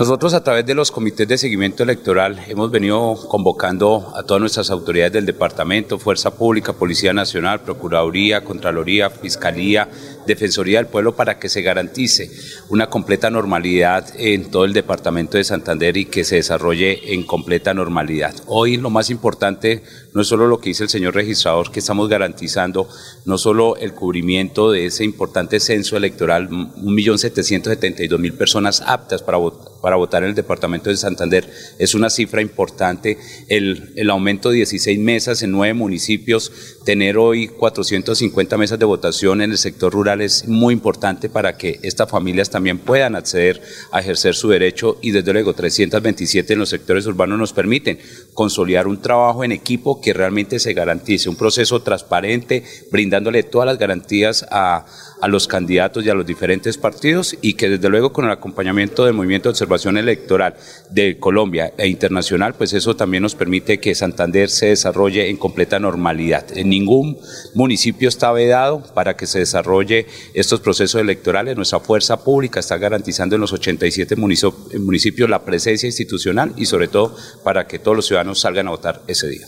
Nosotros 0.00 0.32
a 0.32 0.42
través 0.42 0.64
de 0.64 0.74
los 0.74 0.90
comités 0.90 1.28
de 1.28 1.36
seguimiento 1.36 1.82
electoral 1.82 2.42
hemos 2.48 2.70
venido 2.70 3.18
convocando 3.28 4.10
a 4.16 4.22
todas 4.22 4.40
nuestras 4.40 4.70
autoridades 4.70 5.12
del 5.12 5.26
departamento, 5.26 5.98
Fuerza 5.98 6.34
Pública, 6.34 6.72
Policía 6.72 7.12
Nacional, 7.12 7.60
Procuraduría, 7.60 8.42
Contraloría, 8.42 9.10
Fiscalía, 9.10 9.90
Defensoría 10.26 10.78
del 10.78 10.86
Pueblo 10.86 11.14
para 11.16 11.38
que 11.38 11.50
se 11.50 11.60
garantice 11.60 12.30
una 12.70 12.88
completa 12.88 13.28
normalidad 13.28 14.06
en 14.16 14.50
todo 14.50 14.64
el 14.64 14.72
departamento 14.72 15.36
de 15.36 15.44
Santander 15.44 15.94
y 15.98 16.06
que 16.06 16.24
se 16.24 16.36
desarrolle 16.36 17.12
en 17.12 17.24
completa 17.24 17.74
normalidad. 17.74 18.34
Hoy 18.46 18.78
lo 18.78 18.88
más 18.88 19.10
importante 19.10 19.82
no 20.14 20.22
es 20.22 20.28
solo 20.28 20.46
lo 20.46 20.60
que 20.60 20.70
dice 20.70 20.84
el 20.84 20.88
señor 20.88 21.14
registrador, 21.14 21.70
que 21.70 21.80
estamos 21.80 22.08
garantizando 22.08 22.88
no 23.26 23.36
solo 23.36 23.76
el 23.76 23.92
cubrimiento 23.92 24.70
de 24.70 24.86
ese 24.86 25.04
importante 25.04 25.60
censo 25.60 25.98
electoral, 25.98 26.48
1.772.000 26.48 28.32
personas 28.32 28.82
aptas 28.86 29.22
para 29.22 29.36
votar 29.36 29.79
para 29.80 29.96
votar 29.96 30.22
en 30.22 30.30
el 30.30 30.34
departamento 30.34 30.90
de 30.90 30.96
Santander. 30.96 31.50
Es 31.78 31.94
una 31.94 32.10
cifra 32.10 32.42
importante. 32.42 33.18
El, 33.48 33.92
el 33.96 34.10
aumento 34.10 34.50
de 34.50 34.56
16 34.56 34.98
mesas 34.98 35.42
en 35.42 35.52
nueve 35.52 35.74
municipios, 35.74 36.52
tener 36.84 37.18
hoy 37.18 37.48
450 37.48 38.56
mesas 38.56 38.78
de 38.78 38.84
votación 38.84 39.42
en 39.42 39.50
el 39.50 39.58
sector 39.58 39.92
rural 39.92 40.20
es 40.20 40.48
muy 40.48 40.72
importante 40.72 41.28
para 41.28 41.56
que 41.56 41.78
estas 41.82 42.10
familias 42.10 42.50
también 42.50 42.78
puedan 42.78 43.16
acceder 43.16 43.60
a 43.92 44.00
ejercer 44.00 44.34
su 44.34 44.48
derecho 44.48 44.98
y 45.02 45.10
desde 45.10 45.32
luego 45.32 45.54
327 45.54 46.52
en 46.52 46.58
los 46.58 46.68
sectores 46.68 47.06
urbanos 47.06 47.38
nos 47.38 47.52
permiten 47.52 47.98
consolidar 48.34 48.86
un 48.86 49.00
trabajo 49.00 49.44
en 49.44 49.52
equipo 49.52 50.00
que 50.00 50.12
realmente 50.12 50.58
se 50.58 50.72
garantice, 50.72 51.28
un 51.28 51.36
proceso 51.36 51.82
transparente, 51.82 52.64
brindándole 52.90 53.42
todas 53.42 53.66
las 53.66 53.78
garantías 53.78 54.46
a 54.50 54.86
a 55.20 55.28
los 55.28 55.46
candidatos 55.46 56.04
y 56.04 56.10
a 56.10 56.14
los 56.14 56.26
diferentes 56.26 56.78
partidos 56.78 57.36
y 57.42 57.54
que 57.54 57.68
desde 57.68 57.88
luego 57.88 58.12
con 58.12 58.24
el 58.24 58.30
acompañamiento 58.30 59.04
del 59.04 59.14
Movimiento 59.14 59.48
de 59.48 59.50
Observación 59.50 59.96
Electoral 59.98 60.54
de 60.90 61.18
Colombia 61.18 61.72
e 61.76 61.88
internacional, 61.88 62.54
pues 62.54 62.72
eso 62.72 62.96
también 62.96 63.22
nos 63.22 63.34
permite 63.34 63.78
que 63.78 63.94
Santander 63.94 64.48
se 64.48 64.66
desarrolle 64.66 65.28
en 65.28 65.36
completa 65.36 65.78
normalidad. 65.78 66.46
Ningún 66.70 67.18
municipio 67.54 68.08
está 68.08 68.32
vedado 68.32 68.82
para 68.94 69.14
que 69.14 69.26
se 69.26 69.40
desarrolle 69.40 70.06
estos 70.34 70.60
procesos 70.60 71.00
electorales. 71.00 71.56
Nuestra 71.56 71.80
fuerza 71.80 72.24
pública 72.24 72.60
está 72.60 72.78
garantizando 72.78 73.34
en 73.34 73.42
los 73.42 73.52
87 73.52 74.16
municipios 74.16 75.28
la 75.28 75.44
presencia 75.44 75.86
institucional 75.86 76.52
y 76.56 76.64
sobre 76.64 76.88
todo 76.88 77.14
para 77.44 77.66
que 77.66 77.78
todos 77.78 77.96
los 77.96 78.06
ciudadanos 78.06 78.40
salgan 78.40 78.68
a 78.68 78.70
votar 78.70 79.00
ese 79.06 79.28
día. 79.28 79.46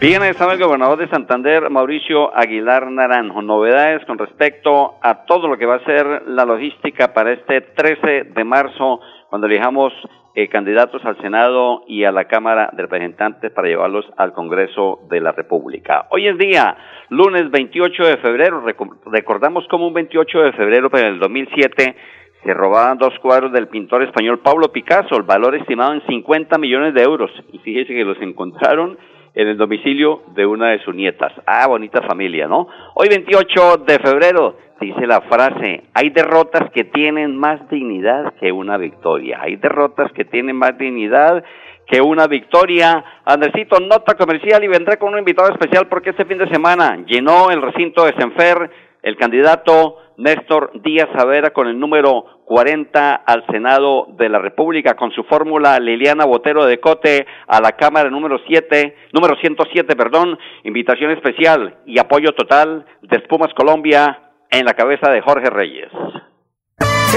Bien, 0.00 0.22
estaba 0.24 0.52
el 0.52 0.58
gobernador 0.58 0.98
de 0.98 1.08
Santander, 1.08 1.70
Mauricio 1.70 2.36
Aguilar 2.36 2.90
Naranjo. 2.90 3.40
Novedades 3.40 4.04
con 4.04 4.18
respecto 4.18 4.96
a 5.00 5.24
todo 5.24 5.48
lo 5.48 5.56
que 5.56 5.64
va 5.64 5.76
a 5.76 5.84
ser 5.84 6.24
la 6.26 6.44
logística 6.44 7.14
para 7.14 7.32
este 7.32 7.62
13 7.62 8.24
de 8.34 8.44
marzo, 8.44 9.00
cuando 9.30 9.46
elijamos 9.46 9.94
eh, 10.36 10.48
candidatos 10.48 11.04
al 11.04 11.16
Senado 11.20 11.84
y 11.86 12.04
a 12.04 12.10
la 12.10 12.24
Cámara 12.24 12.70
de 12.72 12.82
Representantes 12.82 13.52
para 13.52 13.68
llevarlos 13.68 14.04
al 14.16 14.32
Congreso 14.32 15.00
de 15.08 15.20
la 15.20 15.30
República. 15.30 16.06
Hoy 16.10 16.26
es 16.26 16.36
día, 16.36 16.76
lunes 17.08 17.50
28 17.50 18.04
de 18.04 18.16
febrero. 18.16 18.64
Recordamos 19.06 19.66
como 19.68 19.86
un 19.86 19.94
28 19.94 20.38
de 20.40 20.52
febrero, 20.52 20.90
pero 20.90 21.06
en 21.06 21.14
el 21.14 21.20
2007 21.20 21.96
se 22.42 22.52
robaban 22.52 22.98
dos 22.98 23.18
cuadros 23.20 23.52
del 23.52 23.68
pintor 23.68 24.02
español 24.02 24.40
Pablo 24.40 24.72
Picasso, 24.72 25.16
el 25.16 25.22
valor 25.22 25.54
estimado 25.54 25.94
en 25.94 26.04
50 26.06 26.58
millones 26.58 26.94
de 26.94 27.02
euros. 27.02 27.30
Y 27.52 27.58
fíjese 27.58 27.94
que 27.94 28.04
los 28.04 28.20
encontraron 28.20 28.98
en 29.34 29.48
el 29.48 29.56
domicilio 29.56 30.22
de 30.34 30.46
una 30.46 30.70
de 30.70 30.78
sus 30.84 30.94
nietas. 30.94 31.32
Ah, 31.46 31.66
bonita 31.66 32.02
familia, 32.02 32.46
¿no? 32.46 32.68
Hoy 32.94 33.08
28 33.08 33.78
de 33.78 33.98
febrero 33.98 34.56
dice 34.80 35.06
la 35.06 35.22
frase, 35.22 35.84
hay 35.94 36.10
derrotas 36.10 36.70
que 36.70 36.84
tienen 36.84 37.36
más 37.36 37.68
dignidad 37.68 38.34
que 38.34 38.52
una 38.52 38.76
victoria. 38.76 39.40
Hay 39.40 39.56
derrotas 39.56 40.12
que 40.12 40.24
tienen 40.24 40.56
más 40.56 40.76
dignidad 40.78 41.44
que 41.86 42.00
una 42.00 42.26
victoria. 42.26 43.04
Andresito, 43.24 43.78
nota 43.80 44.14
comercial 44.14 44.62
y 44.64 44.68
vendré 44.68 44.98
con 44.98 45.12
un 45.12 45.18
invitado 45.18 45.50
especial 45.50 45.88
porque 45.88 46.10
este 46.10 46.24
fin 46.24 46.38
de 46.38 46.48
semana 46.48 47.04
llenó 47.06 47.50
el 47.50 47.62
recinto 47.62 48.04
de 48.04 48.14
Senfer 48.14 48.70
el 49.04 49.16
candidato 49.16 49.98
Néstor 50.16 50.70
Díaz 50.82 51.08
Savera 51.14 51.50
con 51.50 51.68
el 51.68 51.78
número 51.78 52.24
40 52.46 53.14
al 53.14 53.44
Senado 53.46 54.06
de 54.16 54.28
la 54.28 54.38
República, 54.38 54.94
con 54.94 55.10
su 55.12 55.24
fórmula 55.24 55.78
Liliana 55.78 56.24
Botero 56.24 56.64
de 56.64 56.80
Cote 56.80 57.26
a 57.46 57.60
la 57.60 57.72
Cámara 57.72 58.10
número 58.10 58.38
7, 58.46 58.96
número 59.12 59.36
107, 59.36 59.94
perdón, 59.94 60.38
invitación 60.64 61.10
especial 61.10 61.78
y 61.86 61.98
apoyo 61.98 62.32
total 62.32 62.86
de 63.02 63.16
Espumas 63.16 63.52
Colombia 63.54 64.20
en 64.50 64.64
la 64.64 64.74
cabeza 64.74 65.10
de 65.10 65.20
Jorge 65.20 65.50
Reyes. 65.50 65.90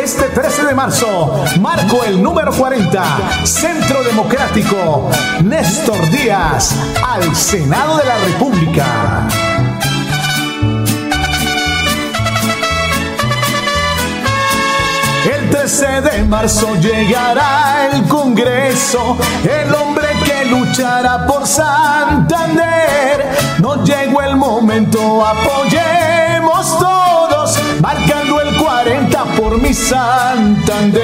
Este 0.02 0.30
13 0.30 0.68
de 0.68 0.76
marzo 0.76 1.44
marco 1.60 2.04
el 2.08 2.22
número 2.22 2.52
40, 2.52 3.02
Centro 3.46 4.04
Democrático, 4.04 5.10
Néstor 5.44 6.00
Díaz 6.12 6.96
al 7.04 7.24
Senado 7.34 7.98
de 7.98 8.06
la 8.06 8.18
República. 8.26 9.67
13 15.68 16.02
de 16.02 16.24
marzo 16.24 16.76
llegará 16.76 17.90
el 17.92 18.08
Congreso, 18.08 19.18
el 19.44 19.76
hombre 19.76 20.08
que 20.24 20.46
luchará 20.46 21.28
por 21.28 21.46
Santander. 21.46 23.28
No 23.60 23.84
llegó 23.84 24.22
el 24.22 24.38
momento, 24.38 25.26
apoyemos 25.26 26.80
todos, 26.80 27.60
marcando 27.82 28.40
el 28.40 28.56
40 28.56 29.26
por 29.36 29.62
mi 29.62 29.74
Santander. 29.74 30.98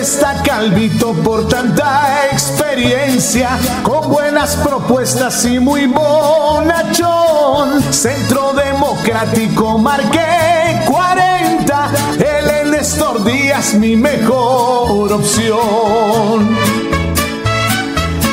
Está 0.00 0.40
calvito 0.44 1.12
por 1.12 1.48
tanta 1.48 2.28
experiencia, 2.30 3.58
con 3.82 4.08
buenas 4.08 4.54
propuestas 4.54 5.44
y 5.44 5.58
muy 5.58 5.86
bonachón. 5.86 7.82
Centro 7.92 8.52
Democrático 8.52 9.76
marqué 9.76 10.80
40, 10.86 11.90
él 12.14 12.50
es 12.60 12.66
Néstor 12.68 13.24
Díaz, 13.24 13.74
mi 13.74 13.96
mejor 13.96 15.12
opción. 15.12 16.56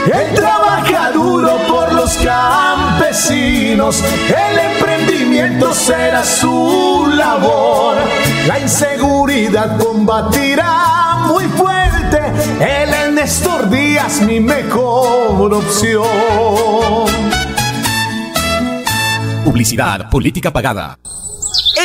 Él 0.06 0.36
el 3.16 4.60
emprendimiento 4.60 5.74
será 5.74 6.24
su 6.24 7.08
labor, 7.16 7.96
la 8.48 8.60
inseguridad 8.60 9.78
combatirá 9.80 11.26
muy 11.28 11.46
fuerte 11.46 11.76
presidente, 11.96 12.84
él 12.84 12.90
es 12.94 13.14
Néstor 13.14 13.70
Díaz, 13.70 14.22
mi 14.22 14.40
mejor 14.40 15.54
opción. 15.54 16.06
Publicidad, 19.44 20.10
política 20.10 20.52
pagada. 20.52 20.98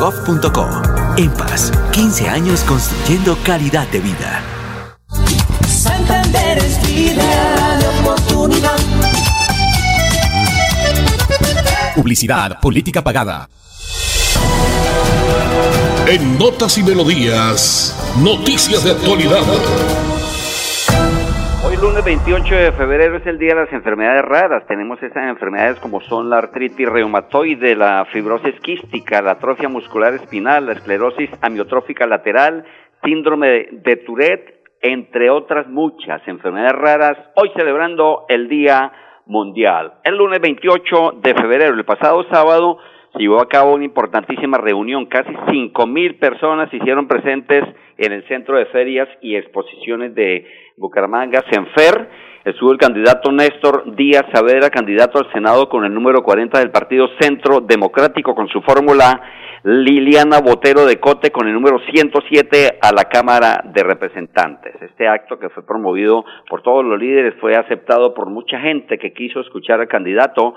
www.empas.gov.co. 0.00 0.66
EMPAS, 1.18 1.72
15 1.92 2.28
años 2.28 2.60
construyendo 2.64 3.36
calidad 3.44 3.86
de 3.88 4.00
vida. 4.00 4.42
Santander 5.68 6.58
es 6.58 6.80
vida 6.86 7.78
de 7.78 7.86
oportunidad. 8.00 8.76
Publicidad, 11.94 12.60
política 12.60 13.04
pagada. 13.04 13.48
En 16.06 16.38
Notas 16.38 16.78
y 16.78 16.82
Melodías, 16.82 17.94
noticias 18.16 18.82
de 18.82 18.92
actualidad. 18.92 19.42
Lunes 21.80 22.04
28 22.04 22.54
de 22.56 22.72
febrero 22.72 23.16
es 23.16 23.26
el 23.26 23.38
día 23.38 23.54
de 23.54 23.62
las 23.62 23.72
enfermedades 23.72 24.20
raras. 24.20 24.66
Tenemos 24.66 25.02
esas 25.02 25.30
enfermedades 25.30 25.80
como 25.80 26.02
son 26.02 26.28
la 26.28 26.36
artritis 26.36 26.86
reumatoide, 26.86 27.74
la 27.74 28.04
fibrosis 28.12 28.60
quística, 28.60 29.22
la 29.22 29.32
atrofia 29.32 29.70
muscular 29.70 30.12
espinal, 30.12 30.66
la 30.66 30.72
esclerosis 30.72 31.30
amiotrófica 31.40 32.06
lateral, 32.06 32.66
síndrome 33.02 33.68
de 33.72 33.96
Tourette, 33.96 34.62
entre 34.82 35.30
otras 35.30 35.68
muchas 35.68 36.20
enfermedades 36.28 36.72
raras. 36.74 37.16
Hoy 37.36 37.50
celebrando 37.56 38.26
el 38.28 38.50
Día 38.50 38.92
Mundial. 39.24 39.94
El 40.04 40.18
lunes 40.18 40.38
28 40.42 41.12
de 41.22 41.34
febrero, 41.34 41.74
el 41.74 41.84
pasado 41.86 42.24
sábado, 42.30 42.76
se 43.12 43.18
llevó 43.18 43.40
a 43.40 43.48
cabo 43.48 43.74
una 43.74 43.84
importantísima 43.84 44.58
reunión. 44.58 45.06
Casi 45.06 45.32
cinco 45.50 45.86
mil 45.86 46.16
personas 46.16 46.70
se 46.70 46.76
hicieron 46.76 47.08
presentes 47.08 47.64
en 47.98 48.12
el 48.12 48.26
Centro 48.28 48.56
de 48.56 48.66
Ferias 48.66 49.08
y 49.20 49.36
Exposiciones 49.36 50.14
de 50.14 50.46
Bucaramanga, 50.76 51.42
Senfer. 51.50 52.08
Estuvo 52.44 52.72
el 52.72 52.78
candidato 52.78 53.30
Néstor 53.30 53.94
Díaz 53.96 54.24
Saavedra, 54.32 54.70
candidato 54.70 55.18
al 55.18 55.30
Senado 55.32 55.68
con 55.68 55.84
el 55.84 55.92
número 55.92 56.22
40 56.22 56.58
del 56.58 56.70
Partido 56.70 57.08
Centro 57.20 57.60
Democrático 57.60 58.34
con 58.34 58.48
su 58.48 58.62
fórmula 58.62 59.20
Liliana 59.62 60.40
Botero 60.40 60.86
de 60.86 60.98
Cote 60.98 61.30
con 61.30 61.46
el 61.46 61.52
número 61.52 61.78
107 61.92 62.78
a 62.80 62.92
la 62.92 63.04
Cámara 63.04 63.62
de 63.62 63.82
Representantes. 63.82 64.74
Este 64.80 65.06
acto 65.06 65.38
que 65.38 65.50
fue 65.50 65.66
promovido 65.66 66.24
por 66.48 66.62
todos 66.62 66.82
los 66.82 66.98
líderes 66.98 67.34
fue 67.40 67.54
aceptado 67.54 68.14
por 68.14 68.30
mucha 68.30 68.58
gente 68.58 68.96
que 68.96 69.12
quiso 69.12 69.40
escuchar 69.40 69.80
al 69.80 69.88
candidato 69.88 70.54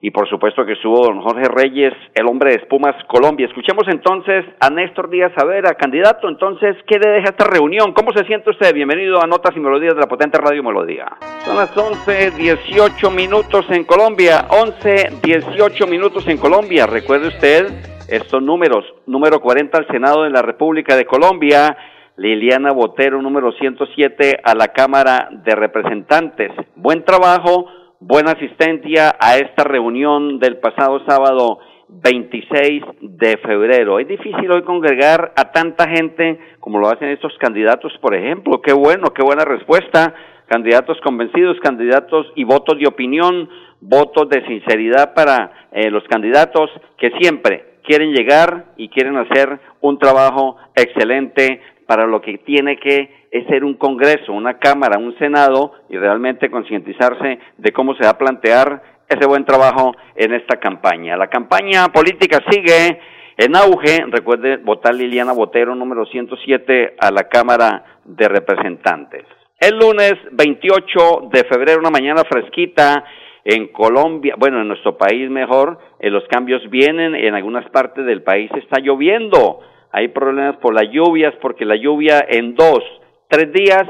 y 0.00 0.10
por 0.10 0.28
supuesto 0.28 0.64
que 0.64 0.72
estuvo 0.72 1.04
don 1.04 1.20
Jorge 1.20 1.48
Reyes, 1.48 1.92
el 2.14 2.26
hombre 2.26 2.50
de 2.50 2.56
Espumas 2.56 2.94
Colombia. 3.06 3.46
Escuchemos 3.46 3.84
entonces 3.88 4.44
a 4.60 4.70
Néstor 4.70 5.08
Díaz 5.08 5.32
Savera, 5.36 5.74
candidato. 5.74 6.28
Entonces, 6.28 6.76
¿qué 6.86 6.98
le 6.98 7.08
deja 7.10 7.30
esta 7.30 7.46
reunión? 7.46 7.92
¿Cómo 7.92 8.12
se 8.12 8.24
siente 8.24 8.50
usted? 8.50 8.74
Bienvenido 8.74 9.22
a 9.22 9.26
Notas 9.26 9.56
y 9.56 9.60
Melodías 9.60 9.94
de 9.94 10.00
la 10.00 10.06
potente 10.06 10.38
Radio 10.38 10.62
Melodía. 10.62 11.06
Son 11.44 11.56
las 11.56 11.76
11, 11.76 12.32
18 12.32 13.10
minutos 13.10 13.64
en 13.70 13.84
Colombia. 13.84 14.46
11, 14.50 15.20
18 15.22 15.86
minutos 15.86 16.26
en 16.28 16.38
Colombia. 16.38 16.86
Recuerde 16.86 17.28
usted 17.28 17.66
estos 18.08 18.42
números. 18.42 18.84
Número 19.06 19.40
40 19.40 19.78
al 19.78 19.86
Senado 19.88 20.24
de 20.24 20.30
la 20.30 20.42
República 20.42 20.96
de 20.96 21.06
Colombia. 21.06 21.76
Liliana 22.16 22.72
Botero, 22.72 23.20
número 23.20 23.52
107 23.52 24.40
a 24.42 24.54
la 24.54 24.68
Cámara 24.68 25.28
de 25.30 25.54
Representantes. 25.54 26.50
Buen 26.74 27.04
trabajo 27.04 27.66
buena 28.00 28.32
asistencia 28.32 29.16
a 29.18 29.36
esta 29.36 29.64
reunión 29.64 30.38
del 30.38 30.58
pasado 30.58 31.00
sábado 31.06 31.58
26 31.88 32.82
de 33.00 33.36
febrero. 33.38 33.98
Es 33.98 34.08
difícil 34.08 34.50
hoy 34.50 34.62
congregar 34.62 35.32
a 35.36 35.52
tanta 35.52 35.88
gente 35.88 36.38
como 36.60 36.78
lo 36.78 36.88
hacen 36.88 37.08
estos 37.08 37.32
candidatos, 37.38 37.92
por 38.00 38.14
ejemplo. 38.14 38.60
Qué 38.60 38.72
bueno, 38.72 39.12
qué 39.14 39.22
buena 39.22 39.44
respuesta. 39.44 40.14
Candidatos 40.46 40.98
convencidos, 41.02 41.58
candidatos 41.60 42.26
y 42.36 42.44
votos 42.44 42.78
de 42.78 42.86
opinión, 42.86 43.48
votos 43.80 44.28
de 44.28 44.44
sinceridad 44.46 45.14
para 45.14 45.68
eh, 45.72 45.90
los 45.90 46.04
candidatos 46.04 46.70
que 46.98 47.10
siempre 47.18 47.76
quieren 47.82 48.12
llegar 48.12 48.66
y 48.76 48.88
quieren 48.88 49.16
hacer 49.16 49.58
un 49.80 49.98
trabajo 49.98 50.56
excelente 50.74 51.60
para 51.86 52.06
lo 52.06 52.20
que 52.20 52.38
tiene 52.38 52.78
que 52.78 53.25
ser 53.44 53.64
un 53.64 53.74
Congreso, 53.74 54.32
una 54.32 54.58
Cámara, 54.58 54.98
un 54.98 55.16
Senado 55.18 55.72
y 55.88 55.96
realmente 55.96 56.50
concientizarse 56.50 57.38
de 57.56 57.72
cómo 57.72 57.94
se 57.94 58.04
va 58.04 58.10
a 58.10 58.18
plantear 58.18 58.82
ese 59.08 59.26
buen 59.26 59.44
trabajo 59.44 59.94
en 60.14 60.34
esta 60.34 60.58
campaña. 60.58 61.16
La 61.16 61.28
campaña 61.28 61.88
política 61.88 62.42
sigue 62.50 63.00
en 63.36 63.56
auge. 63.56 64.04
Recuerde 64.08 64.56
votar 64.58 64.94
Liliana 64.94 65.32
Botero, 65.32 65.74
número 65.74 66.06
107, 66.06 66.96
a 66.98 67.10
la 67.10 67.24
Cámara 67.28 67.84
de 68.04 68.28
Representantes. 68.28 69.24
El 69.60 69.78
lunes 69.78 70.14
28 70.32 71.28
de 71.32 71.44
febrero, 71.44 71.80
una 71.80 71.90
mañana 71.90 72.22
fresquita 72.28 73.04
en 73.44 73.68
Colombia, 73.68 74.34
bueno, 74.36 74.60
en 74.60 74.68
nuestro 74.68 74.98
país 74.98 75.30
mejor, 75.30 75.78
eh, 76.00 76.10
los 76.10 76.24
cambios 76.28 76.68
vienen, 76.68 77.14
en 77.14 77.34
algunas 77.34 77.68
partes 77.70 78.04
del 78.04 78.22
país 78.22 78.50
está 78.56 78.80
lloviendo 78.80 79.60
hay 79.96 80.08
problemas 80.08 80.56
por 80.58 80.74
las 80.74 80.90
lluvias, 80.92 81.34
porque 81.40 81.64
la 81.64 81.76
lluvia 81.76 82.22
en 82.28 82.54
dos, 82.54 82.82
tres 83.28 83.52
días, 83.52 83.84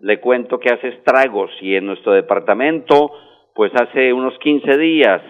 le 0.00 0.20
cuento 0.20 0.58
que 0.58 0.70
hace 0.70 0.88
estragos 0.88 1.50
y 1.60 1.74
en 1.76 1.86
nuestro 1.86 2.12
departamento, 2.12 3.10
pues 3.54 3.72
hace 3.74 4.12
unos 4.12 4.38
15 4.38 4.78
días, 4.78 5.20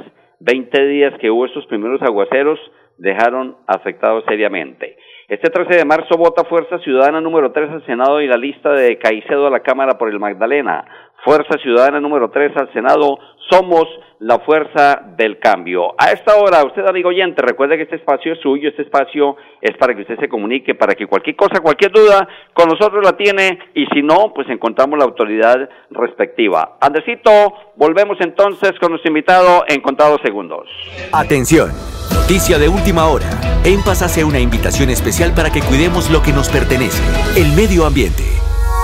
20 0.40 0.86
días 0.86 1.14
que 1.20 1.30
hubo 1.30 1.46
estos 1.46 1.66
primeros 1.66 2.00
aguaceros, 2.02 2.58
dejaron 2.98 3.56
afectados 3.66 4.24
seriamente. 4.28 4.96
Este 5.28 5.48
13 5.48 5.78
de 5.78 5.84
marzo 5.84 6.16
vota 6.18 6.44
Fuerza 6.44 6.78
Ciudadana 6.80 7.20
número 7.20 7.52
3 7.52 7.70
al 7.70 7.86
Senado 7.86 8.20
y 8.20 8.26
la 8.26 8.36
lista 8.36 8.72
de 8.72 8.98
Caicedo 8.98 9.46
a 9.46 9.50
la 9.50 9.60
Cámara 9.60 9.96
por 9.96 10.10
el 10.10 10.18
Magdalena. 10.18 10.84
Fuerza 11.24 11.58
Ciudadana 11.62 12.00
número 12.00 12.30
3 12.30 12.56
al 12.56 12.72
Senado, 12.72 13.18
somos 13.50 13.86
la 14.20 14.38
fuerza 14.40 15.00
del 15.16 15.38
cambio. 15.38 15.94
A 15.96 16.12
esta 16.12 16.36
hora, 16.36 16.62
usted 16.64 16.86
amigo 16.86 17.08
oyente, 17.08 17.40
recuerde 17.40 17.76
que 17.76 17.84
este 17.84 17.96
espacio 17.96 18.34
es 18.34 18.40
suyo, 18.40 18.68
este 18.68 18.82
espacio 18.82 19.36
es 19.62 19.76
para 19.78 19.94
que 19.94 20.02
usted 20.02 20.18
se 20.18 20.28
comunique, 20.28 20.74
para 20.74 20.94
que 20.94 21.06
cualquier 21.06 21.36
cosa, 21.36 21.60
cualquier 21.60 21.90
duda, 21.90 22.28
con 22.52 22.68
nosotros 22.68 23.02
la 23.02 23.16
tiene 23.16 23.58
y 23.74 23.86
si 23.86 24.02
no, 24.02 24.32
pues 24.34 24.48
encontramos 24.50 24.98
la 24.98 25.06
autoridad 25.06 25.68
respectiva. 25.90 26.76
Andresito, 26.80 27.30
volvemos 27.76 28.18
entonces 28.20 28.72
con 28.78 28.90
nuestro 28.90 29.08
invitado 29.08 29.64
en 29.66 29.80
contados 29.80 30.20
segundos. 30.22 30.68
Atención, 31.12 31.70
noticia 32.12 32.58
de 32.58 32.68
última 32.68 33.08
hora. 33.08 33.30
En 33.64 33.82
Paz 33.82 34.02
hace 34.02 34.22
una 34.24 34.38
invitación 34.38 34.90
especial 34.90 35.32
para 35.34 35.50
que 35.50 35.62
cuidemos 35.62 36.10
lo 36.10 36.22
que 36.22 36.32
nos 36.32 36.50
pertenece, 36.50 37.02
el 37.40 37.52
medio 37.56 37.86
ambiente. 37.86 38.24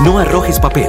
No 0.05 0.19
arrojes 0.19 0.61
papel, 0.61 0.89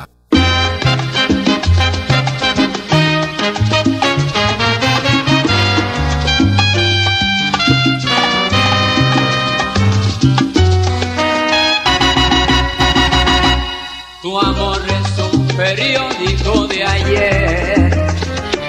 Tu 14.31 14.39
amor 14.39 14.79
es 14.87 15.33
un 15.33 15.45
periódico 15.57 16.65
de 16.67 16.85
ayer 16.85 17.91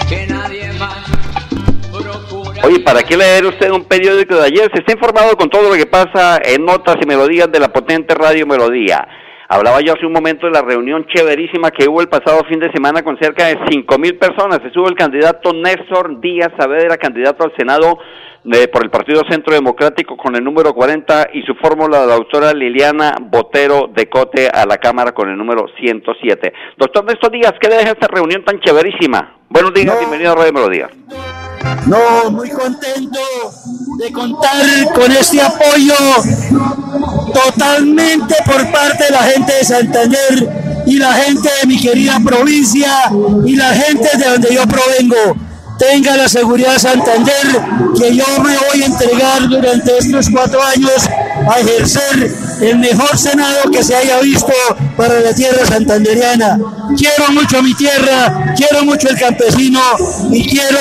que 0.08 0.26
nadie 0.26 0.72
más 0.72 1.08
procura. 1.92 2.62
Oye, 2.64 2.80
¿para 2.80 3.04
qué 3.04 3.16
leer 3.16 3.46
usted 3.46 3.70
un 3.70 3.84
periódico 3.84 4.34
de 4.34 4.46
ayer? 4.46 4.68
Se 4.74 4.80
está 4.80 4.92
informado 4.92 5.36
con 5.36 5.48
todo 5.48 5.70
lo 5.70 5.76
que 5.76 5.86
pasa 5.86 6.40
en 6.44 6.64
notas 6.64 6.96
y 7.00 7.06
melodías 7.06 7.46
de 7.52 7.60
la 7.60 7.72
potente 7.72 8.12
Radio 8.12 8.44
Melodía. 8.44 9.06
Hablaba 9.52 9.82
yo 9.82 9.92
hace 9.92 10.06
un 10.06 10.14
momento 10.14 10.46
de 10.46 10.52
la 10.52 10.62
reunión 10.62 11.04
chéverísima 11.04 11.70
que 11.70 11.86
hubo 11.86 12.00
el 12.00 12.08
pasado 12.08 12.40
fin 12.48 12.58
de 12.58 12.72
semana 12.72 13.02
con 13.02 13.18
cerca 13.18 13.48
de 13.48 13.58
cinco 13.68 13.98
mil 13.98 14.16
personas. 14.16 14.60
Estuvo 14.64 14.88
el 14.88 14.94
candidato 14.94 15.52
Néstor 15.52 16.22
Díaz 16.22 16.48
Saavedra, 16.58 16.96
candidato 16.96 17.44
al 17.44 17.52
Senado 17.54 17.98
eh, 18.50 18.66
por 18.68 18.82
el 18.82 18.88
Partido 18.88 19.20
Centro 19.28 19.52
Democrático 19.52 20.16
con 20.16 20.34
el 20.36 20.42
número 20.42 20.72
40 20.72 21.28
y 21.34 21.42
su 21.42 21.54
fórmula 21.56 22.06
la 22.06 22.14
doctora 22.14 22.54
Liliana 22.54 23.18
Botero 23.20 23.90
de 23.94 24.08
Cote 24.08 24.48
a 24.48 24.64
la 24.64 24.78
Cámara 24.78 25.12
con 25.12 25.28
el 25.28 25.36
número 25.36 25.66
107. 25.78 26.50
Doctor 26.78 27.04
Néstor 27.04 27.30
Díaz, 27.30 27.52
¿qué 27.60 27.68
le 27.68 27.76
deja 27.76 27.90
esta 27.90 28.08
reunión 28.08 28.42
tan 28.46 28.58
chéverísima? 28.58 29.36
Buenos 29.50 29.74
días, 29.74 29.98
bienvenido 29.98 30.32
a 30.32 30.34
Radio 30.34 30.52
Melodía. 30.54 30.88
No, 31.86 32.30
muy 32.30 32.48
contento 32.48 33.20
de 33.98 34.12
contar 34.12 34.64
con 34.94 35.12
este 35.12 35.42
apoyo 35.42 35.94
totalmente 37.32 38.34
por 38.44 38.70
parte 38.70 39.04
de 39.04 39.10
la 39.10 39.22
gente 39.24 39.52
de 39.54 39.64
Santander 39.64 40.82
y 40.86 40.98
la 40.98 41.12
gente 41.14 41.48
de 41.60 41.66
mi 41.66 41.80
querida 41.80 42.20
provincia 42.24 43.10
y 43.44 43.56
la 43.56 43.74
gente 43.74 44.08
de 44.16 44.24
donde 44.24 44.54
yo 44.54 44.66
provengo. 44.66 45.36
Tenga 45.78 46.16
la 46.16 46.28
seguridad 46.28 46.78
Santander 46.78 47.60
que 47.98 48.14
yo 48.14 48.24
me 48.42 48.56
voy 48.56 48.82
a 48.82 48.86
entregar 48.86 49.48
durante 49.48 49.98
estos 49.98 50.28
cuatro 50.30 50.62
años 50.62 50.92
a 51.50 51.58
ejercer 51.60 52.32
el 52.60 52.78
mejor 52.78 53.18
Senado 53.18 53.70
que 53.70 53.82
se 53.82 53.96
haya 53.96 54.20
visto 54.20 54.52
para 54.96 55.20
la 55.20 55.34
tierra 55.34 55.66
santanderiana. 55.66 56.58
Quiero 56.96 57.32
mucho 57.32 57.62
mi 57.62 57.74
tierra, 57.74 58.54
quiero 58.56 58.84
mucho 58.84 59.08
el 59.08 59.18
campesino 59.18 59.80
y 60.30 60.48
quiero 60.48 60.78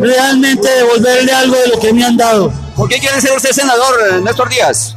realmente 0.00 0.68
devolverle 0.68 1.32
algo 1.32 1.56
de 1.56 1.68
lo 1.68 1.80
que 1.80 1.92
me 1.92 2.04
han 2.04 2.16
dado. 2.16 2.52
¿Por 2.76 2.88
qué 2.88 2.98
quiere 2.98 3.20
ser 3.20 3.32
usted 3.32 3.50
senador, 3.50 3.94
eh, 4.12 4.20
Néstor 4.22 4.48
Díaz? 4.48 4.95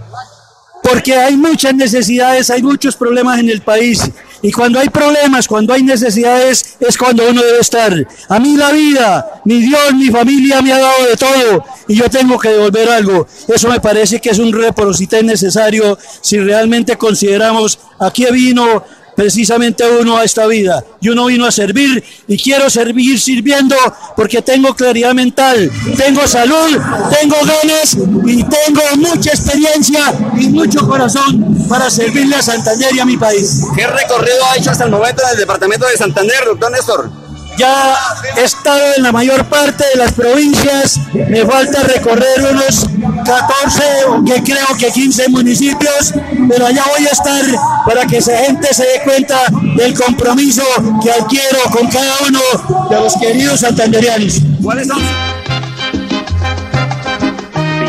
Porque 0.91 1.13
hay 1.13 1.37
muchas 1.37 1.75
necesidades, 1.75 2.49
hay 2.49 2.63
muchos 2.63 2.95
problemas 2.95 3.39
en 3.39 3.49
el 3.49 3.61
país. 3.61 4.01
Y 4.41 4.51
cuando 4.51 4.79
hay 4.79 4.89
problemas, 4.89 5.47
cuando 5.47 5.73
hay 5.73 5.83
necesidades, 5.83 6.77
es 6.79 6.97
cuando 6.97 7.29
uno 7.29 7.41
debe 7.41 7.59
estar. 7.59 7.93
A 8.29 8.39
mí 8.39 8.55
la 8.55 8.71
vida, 8.71 9.41
mi 9.45 9.59
Dios, 9.59 9.93
mi 9.93 10.09
familia 10.09 10.61
me 10.61 10.71
ha 10.71 10.79
dado 10.79 11.05
de 11.05 11.15
todo 11.17 11.65
y 11.87 11.95
yo 11.95 12.09
tengo 12.09 12.39
que 12.39 12.49
devolver 12.49 12.89
algo. 12.89 13.27
Eso 13.47 13.67
me 13.67 13.79
parece 13.79 14.19
que 14.19 14.29
es 14.29 14.39
un 14.39 14.53
reciprocité 14.53 15.21
necesario 15.23 15.97
si 16.21 16.39
realmente 16.39 16.97
consideramos 16.97 17.79
a 17.99 18.11
qué 18.11 18.31
vino 18.31 18.83
precisamente 19.19 19.83
uno 19.99 20.15
a 20.15 20.23
esta 20.23 20.47
vida. 20.47 20.81
Y 21.01 21.09
uno 21.09 21.25
vino 21.25 21.45
a 21.45 21.51
servir 21.51 22.01
y 22.25 22.41
quiero 22.41 22.69
servir 22.69 23.19
sirviendo 23.19 23.75
porque 24.15 24.41
tengo 24.41 24.73
claridad 24.73 25.13
mental, 25.13 25.69
tengo 25.97 26.25
salud, 26.25 26.79
tengo 27.19 27.35
ganas 27.43 27.97
y 28.25 28.43
tengo 28.43 28.81
mucha 28.95 29.31
experiencia 29.31 30.13
y 30.37 30.47
mucho 30.47 30.87
corazón 30.87 31.67
para 31.67 31.89
servirle 31.89 32.37
a 32.37 32.41
Santander 32.41 32.95
y 32.95 32.99
a 33.01 33.05
mi 33.05 33.17
país. 33.17 33.61
¿Qué 33.75 33.85
recorrido 33.87 34.45
ha 34.49 34.55
hecho 34.55 34.71
hasta 34.71 34.85
el 34.85 34.91
momento 34.91 35.21
en 35.25 35.31
el 35.31 35.37
departamento 35.37 35.85
de 35.85 35.97
Santander, 35.97 36.45
doctor 36.45 36.71
Néstor? 36.71 37.11
Ya 37.57 37.93
he 38.37 38.43
estado 38.45 38.93
en 38.95 39.03
la 39.03 39.11
mayor 39.11 39.43
parte 39.49 39.83
de 39.89 39.97
las 39.97 40.13
provincias, 40.13 40.97
me 41.13 41.45
falta 41.45 41.83
recorrer 41.83 42.47
unos 42.51 42.85
14 43.25 43.83
o 44.07 44.23
que 44.23 44.41
creo 44.43 44.67
que 44.79 44.89
15 44.89 45.27
municipios, 45.27 46.13
pero 46.49 46.65
allá 46.65 46.81
voy 46.89 47.05
a 47.05 47.11
estar 47.11 47.43
para 47.85 48.07
que 48.07 48.17
esa 48.17 48.35
gente 48.45 48.73
se 48.73 48.83
dé 48.83 49.03
cuenta 49.03 49.37
del 49.77 49.93
compromiso 49.93 50.63
que 51.01 51.11
adquiero 51.11 51.59
con 51.71 51.87
cada 51.87 52.17
uno 52.27 52.89
de 52.89 52.95
los 52.95 53.15
queridos 53.17 53.59
santanderianos. 53.59 54.41
¿Cuáles 54.63 54.87
son? 54.87 54.99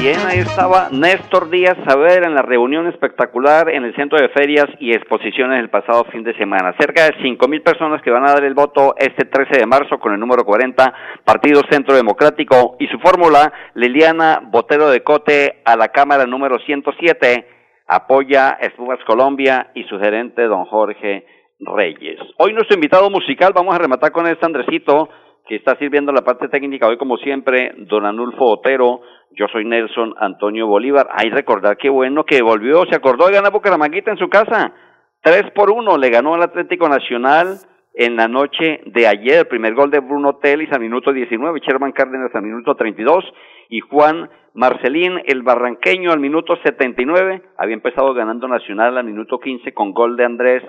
Bien, 0.00 0.18
ahí 0.26 0.38
estaba 0.38 0.88
Néstor 0.90 1.50
Díaz 1.50 1.76
Saber 1.86 2.24
en 2.24 2.34
la 2.34 2.40
reunión 2.40 2.86
espectacular 2.86 3.68
en 3.68 3.84
el 3.84 3.94
Centro 3.96 4.18
de 4.18 4.30
Ferias 4.30 4.66
y 4.78 4.92
Exposiciones 4.94 5.60
el 5.60 5.68
pasado 5.68 6.04
fin 6.04 6.22
de 6.24 6.34
semana. 6.38 6.74
Cerca 6.78 7.04
de 7.04 7.16
cinco 7.22 7.48
mil 7.48 7.60
personas 7.60 8.00
que 8.00 8.10
van 8.10 8.24
a 8.24 8.32
dar 8.32 8.44
el 8.44 8.54
voto 8.54 8.94
este 8.96 9.26
13 9.26 9.58
de 9.58 9.66
marzo 9.66 9.98
con 10.00 10.14
el 10.14 10.20
número 10.20 10.44
40, 10.46 10.94
Partido 11.24 11.60
Centro 11.70 11.94
Democrático 11.94 12.76
y 12.78 12.86
su 12.88 12.98
fórmula, 12.98 13.52
Liliana 13.74 14.40
Botero 14.42 14.88
de 14.88 15.02
Cote 15.02 15.60
a 15.66 15.76
la 15.76 15.88
Cámara 15.88 16.24
número 16.24 16.58
107, 16.64 17.59
apoya 17.90 18.56
Espumas 18.60 19.00
Colombia 19.04 19.72
y 19.74 19.82
su 19.84 19.98
gerente 19.98 20.44
don 20.44 20.64
Jorge 20.64 21.26
Reyes. 21.58 22.20
Hoy 22.38 22.52
nuestro 22.52 22.76
invitado 22.76 23.10
musical, 23.10 23.52
vamos 23.52 23.74
a 23.74 23.78
rematar 23.78 24.12
con 24.12 24.28
este 24.28 24.46
Andresito, 24.46 25.08
que 25.44 25.56
está 25.56 25.76
sirviendo 25.76 26.12
la 26.12 26.22
parte 26.22 26.48
técnica 26.48 26.86
hoy 26.86 26.96
como 26.96 27.16
siempre, 27.16 27.74
don 27.78 28.06
Anulfo 28.06 28.44
Otero, 28.44 29.00
yo 29.32 29.46
soy 29.50 29.64
Nelson 29.64 30.14
Antonio 30.18 30.68
Bolívar. 30.68 31.08
Ay, 31.12 31.30
recordar 31.30 31.76
qué 31.78 31.88
bueno 31.88 32.24
que 32.24 32.42
volvió, 32.42 32.84
se 32.88 32.94
acordó 32.94 33.26
de 33.26 33.34
ganar 33.34 33.50
Bucaramanguita 33.50 34.12
en 34.12 34.18
su 34.18 34.28
casa. 34.28 34.72
Tres 35.20 35.50
por 35.52 35.72
uno 35.72 35.98
le 35.98 36.10
ganó 36.10 36.34
al 36.34 36.42
Atlético 36.42 36.88
Nacional 36.88 37.58
en 37.94 38.16
la 38.16 38.28
noche 38.28 38.80
de 38.86 39.06
ayer. 39.06 39.38
El 39.40 39.46
primer 39.46 39.74
gol 39.74 39.90
de 39.90 40.00
Bruno 40.00 40.36
Telis 40.36 40.72
al 40.72 40.80
minuto 40.80 41.12
19, 41.12 41.60
Sherman 41.60 41.92
Cárdenas 41.92 42.34
al 42.34 42.42
minuto 42.42 42.74
32 42.74 43.24
y 43.68 43.80
Juan 43.80 44.30
Marcelín, 44.54 45.20
el 45.26 45.42
barranqueño, 45.42 46.12
al 46.12 46.20
minuto 46.20 46.56
79. 46.64 47.42
Había 47.56 47.74
empezado 47.74 48.14
ganando 48.14 48.48
Nacional 48.48 48.98
al 48.98 49.04
minuto 49.04 49.38
15 49.38 49.72
con 49.72 49.92
gol 49.92 50.16
de 50.16 50.24
Andrés 50.24 50.62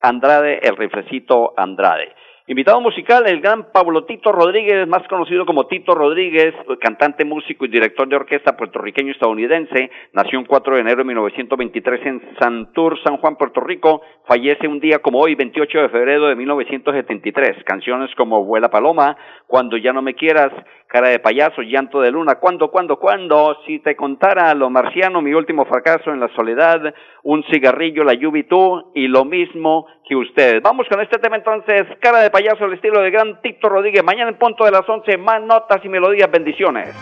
Andrade, 0.00 0.58
el 0.62 0.76
riflecito 0.76 1.54
Andrade. 1.56 2.12
Invitado 2.48 2.80
musical, 2.80 3.24
el 3.28 3.40
gran 3.40 3.70
Pablo 3.70 4.04
Tito 4.04 4.32
Rodríguez, 4.32 4.88
más 4.88 5.06
conocido 5.06 5.46
como 5.46 5.68
Tito 5.68 5.94
Rodríguez, 5.94 6.52
cantante, 6.80 7.24
músico 7.24 7.66
y 7.66 7.68
director 7.68 8.08
de 8.08 8.16
orquesta 8.16 8.56
puertorriqueño 8.56 9.12
estadounidense, 9.12 9.92
nació 10.12 10.40
el 10.40 10.48
4 10.48 10.74
de 10.74 10.80
enero 10.80 10.98
de 10.98 11.04
1923 11.04 12.06
en 12.06 12.20
Santur, 12.40 12.98
San 13.04 13.18
Juan, 13.18 13.36
Puerto 13.36 13.60
Rico, 13.60 14.02
fallece 14.26 14.66
un 14.66 14.80
día 14.80 14.98
como 14.98 15.20
hoy, 15.20 15.36
28 15.36 15.82
de 15.82 15.88
febrero 15.90 16.26
de 16.26 16.34
1973. 16.34 17.62
Canciones 17.64 18.10
como 18.16 18.44
Vuela 18.44 18.70
Paloma, 18.70 19.16
Cuando 19.46 19.76
ya 19.76 19.92
no 19.92 20.02
me 20.02 20.14
quieras, 20.14 20.50
Cara 20.92 21.08
de 21.08 21.20
payaso, 21.20 21.62
Llanto 21.62 22.02
de 22.02 22.10
luna, 22.10 22.34
¿Cuándo, 22.34 22.70
cuándo, 22.70 22.98
cuándo? 22.98 23.56
Si 23.64 23.78
te 23.78 23.96
contara 23.96 24.52
lo 24.52 24.68
marciano, 24.68 25.22
mi 25.22 25.32
último 25.32 25.64
fracaso 25.64 26.10
en 26.10 26.20
la 26.20 26.28
soledad, 26.36 26.94
Un 27.22 27.42
cigarrillo, 27.44 28.04
la 28.04 28.12
lluvia 28.12 28.40
y 28.40 28.44
tú, 28.44 28.92
y 28.94 29.08
lo 29.08 29.24
mismo 29.24 29.86
que 30.06 30.14
usted. 30.14 30.60
Vamos 30.62 30.86
con 30.90 31.00
este 31.00 31.18
tema 31.18 31.36
entonces, 31.36 31.86
Cara 31.98 32.18
de 32.18 32.28
payaso, 32.28 32.66
el 32.66 32.74
estilo 32.74 33.00
de 33.00 33.10
gran 33.10 33.40
Tito 33.40 33.70
Rodríguez. 33.70 34.04
Mañana 34.04 34.32
en 34.32 34.36
punto 34.36 34.66
de 34.66 34.70
las 34.70 34.86
11, 34.86 35.16
más 35.16 35.40
notas 35.40 35.82
y 35.82 35.88
melodías. 35.88 36.30
Bendiciones. 36.30 36.94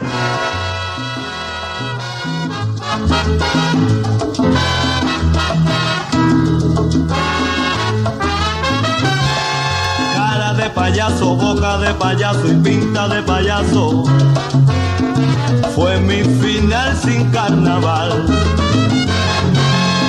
Payaso, 11.11 11.35
boca 11.37 11.79
de 11.79 11.95
payaso 11.95 12.47
y 12.49 12.55
pinta 12.57 13.09
de 13.09 13.23
payaso. 13.23 14.05
Fue 15.75 15.99
mi 16.01 16.23
final 16.23 16.97
sin 16.97 17.31
carnaval. 17.31 18.27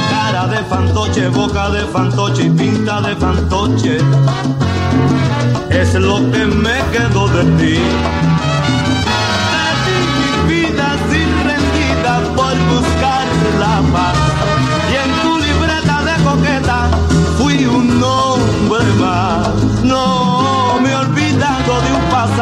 Cara 0.10 0.48
de 0.48 0.64
fantoche, 0.66 1.28
boca 1.30 1.70
de 1.70 1.86
fantoche 1.88 2.44
y 2.44 2.50
pinta 2.50 3.02
de 3.02 3.16
fantoche. 3.16 3.98
Es 5.70 5.94
lo 5.96 6.18
que 6.32 6.46
me 6.46 6.78
quedó 6.92 7.28
de 7.28 7.44
ti. 7.58 7.80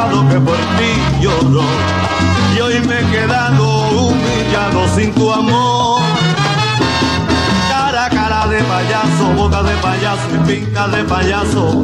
Lado 0.09 0.27
que 0.29 0.39
por 0.39 0.55
ti 0.55 1.21
lloró. 1.21 1.63
Y 2.55 2.61
hoy 2.61 2.79
me 2.87 2.99
he 2.99 3.05
quedado 3.11 3.89
humillado 3.89 4.87
sin 4.95 5.13
tu 5.13 5.31
amor. 5.31 6.01
Cara, 7.69 8.09
cara 8.09 8.47
de 8.47 8.61
payaso, 8.63 9.33
boca 9.35 9.63
de 9.63 9.75
payaso 9.77 10.27
y 10.35 10.47
pinta 10.47 10.87
de 10.87 11.03
payaso. 11.03 11.83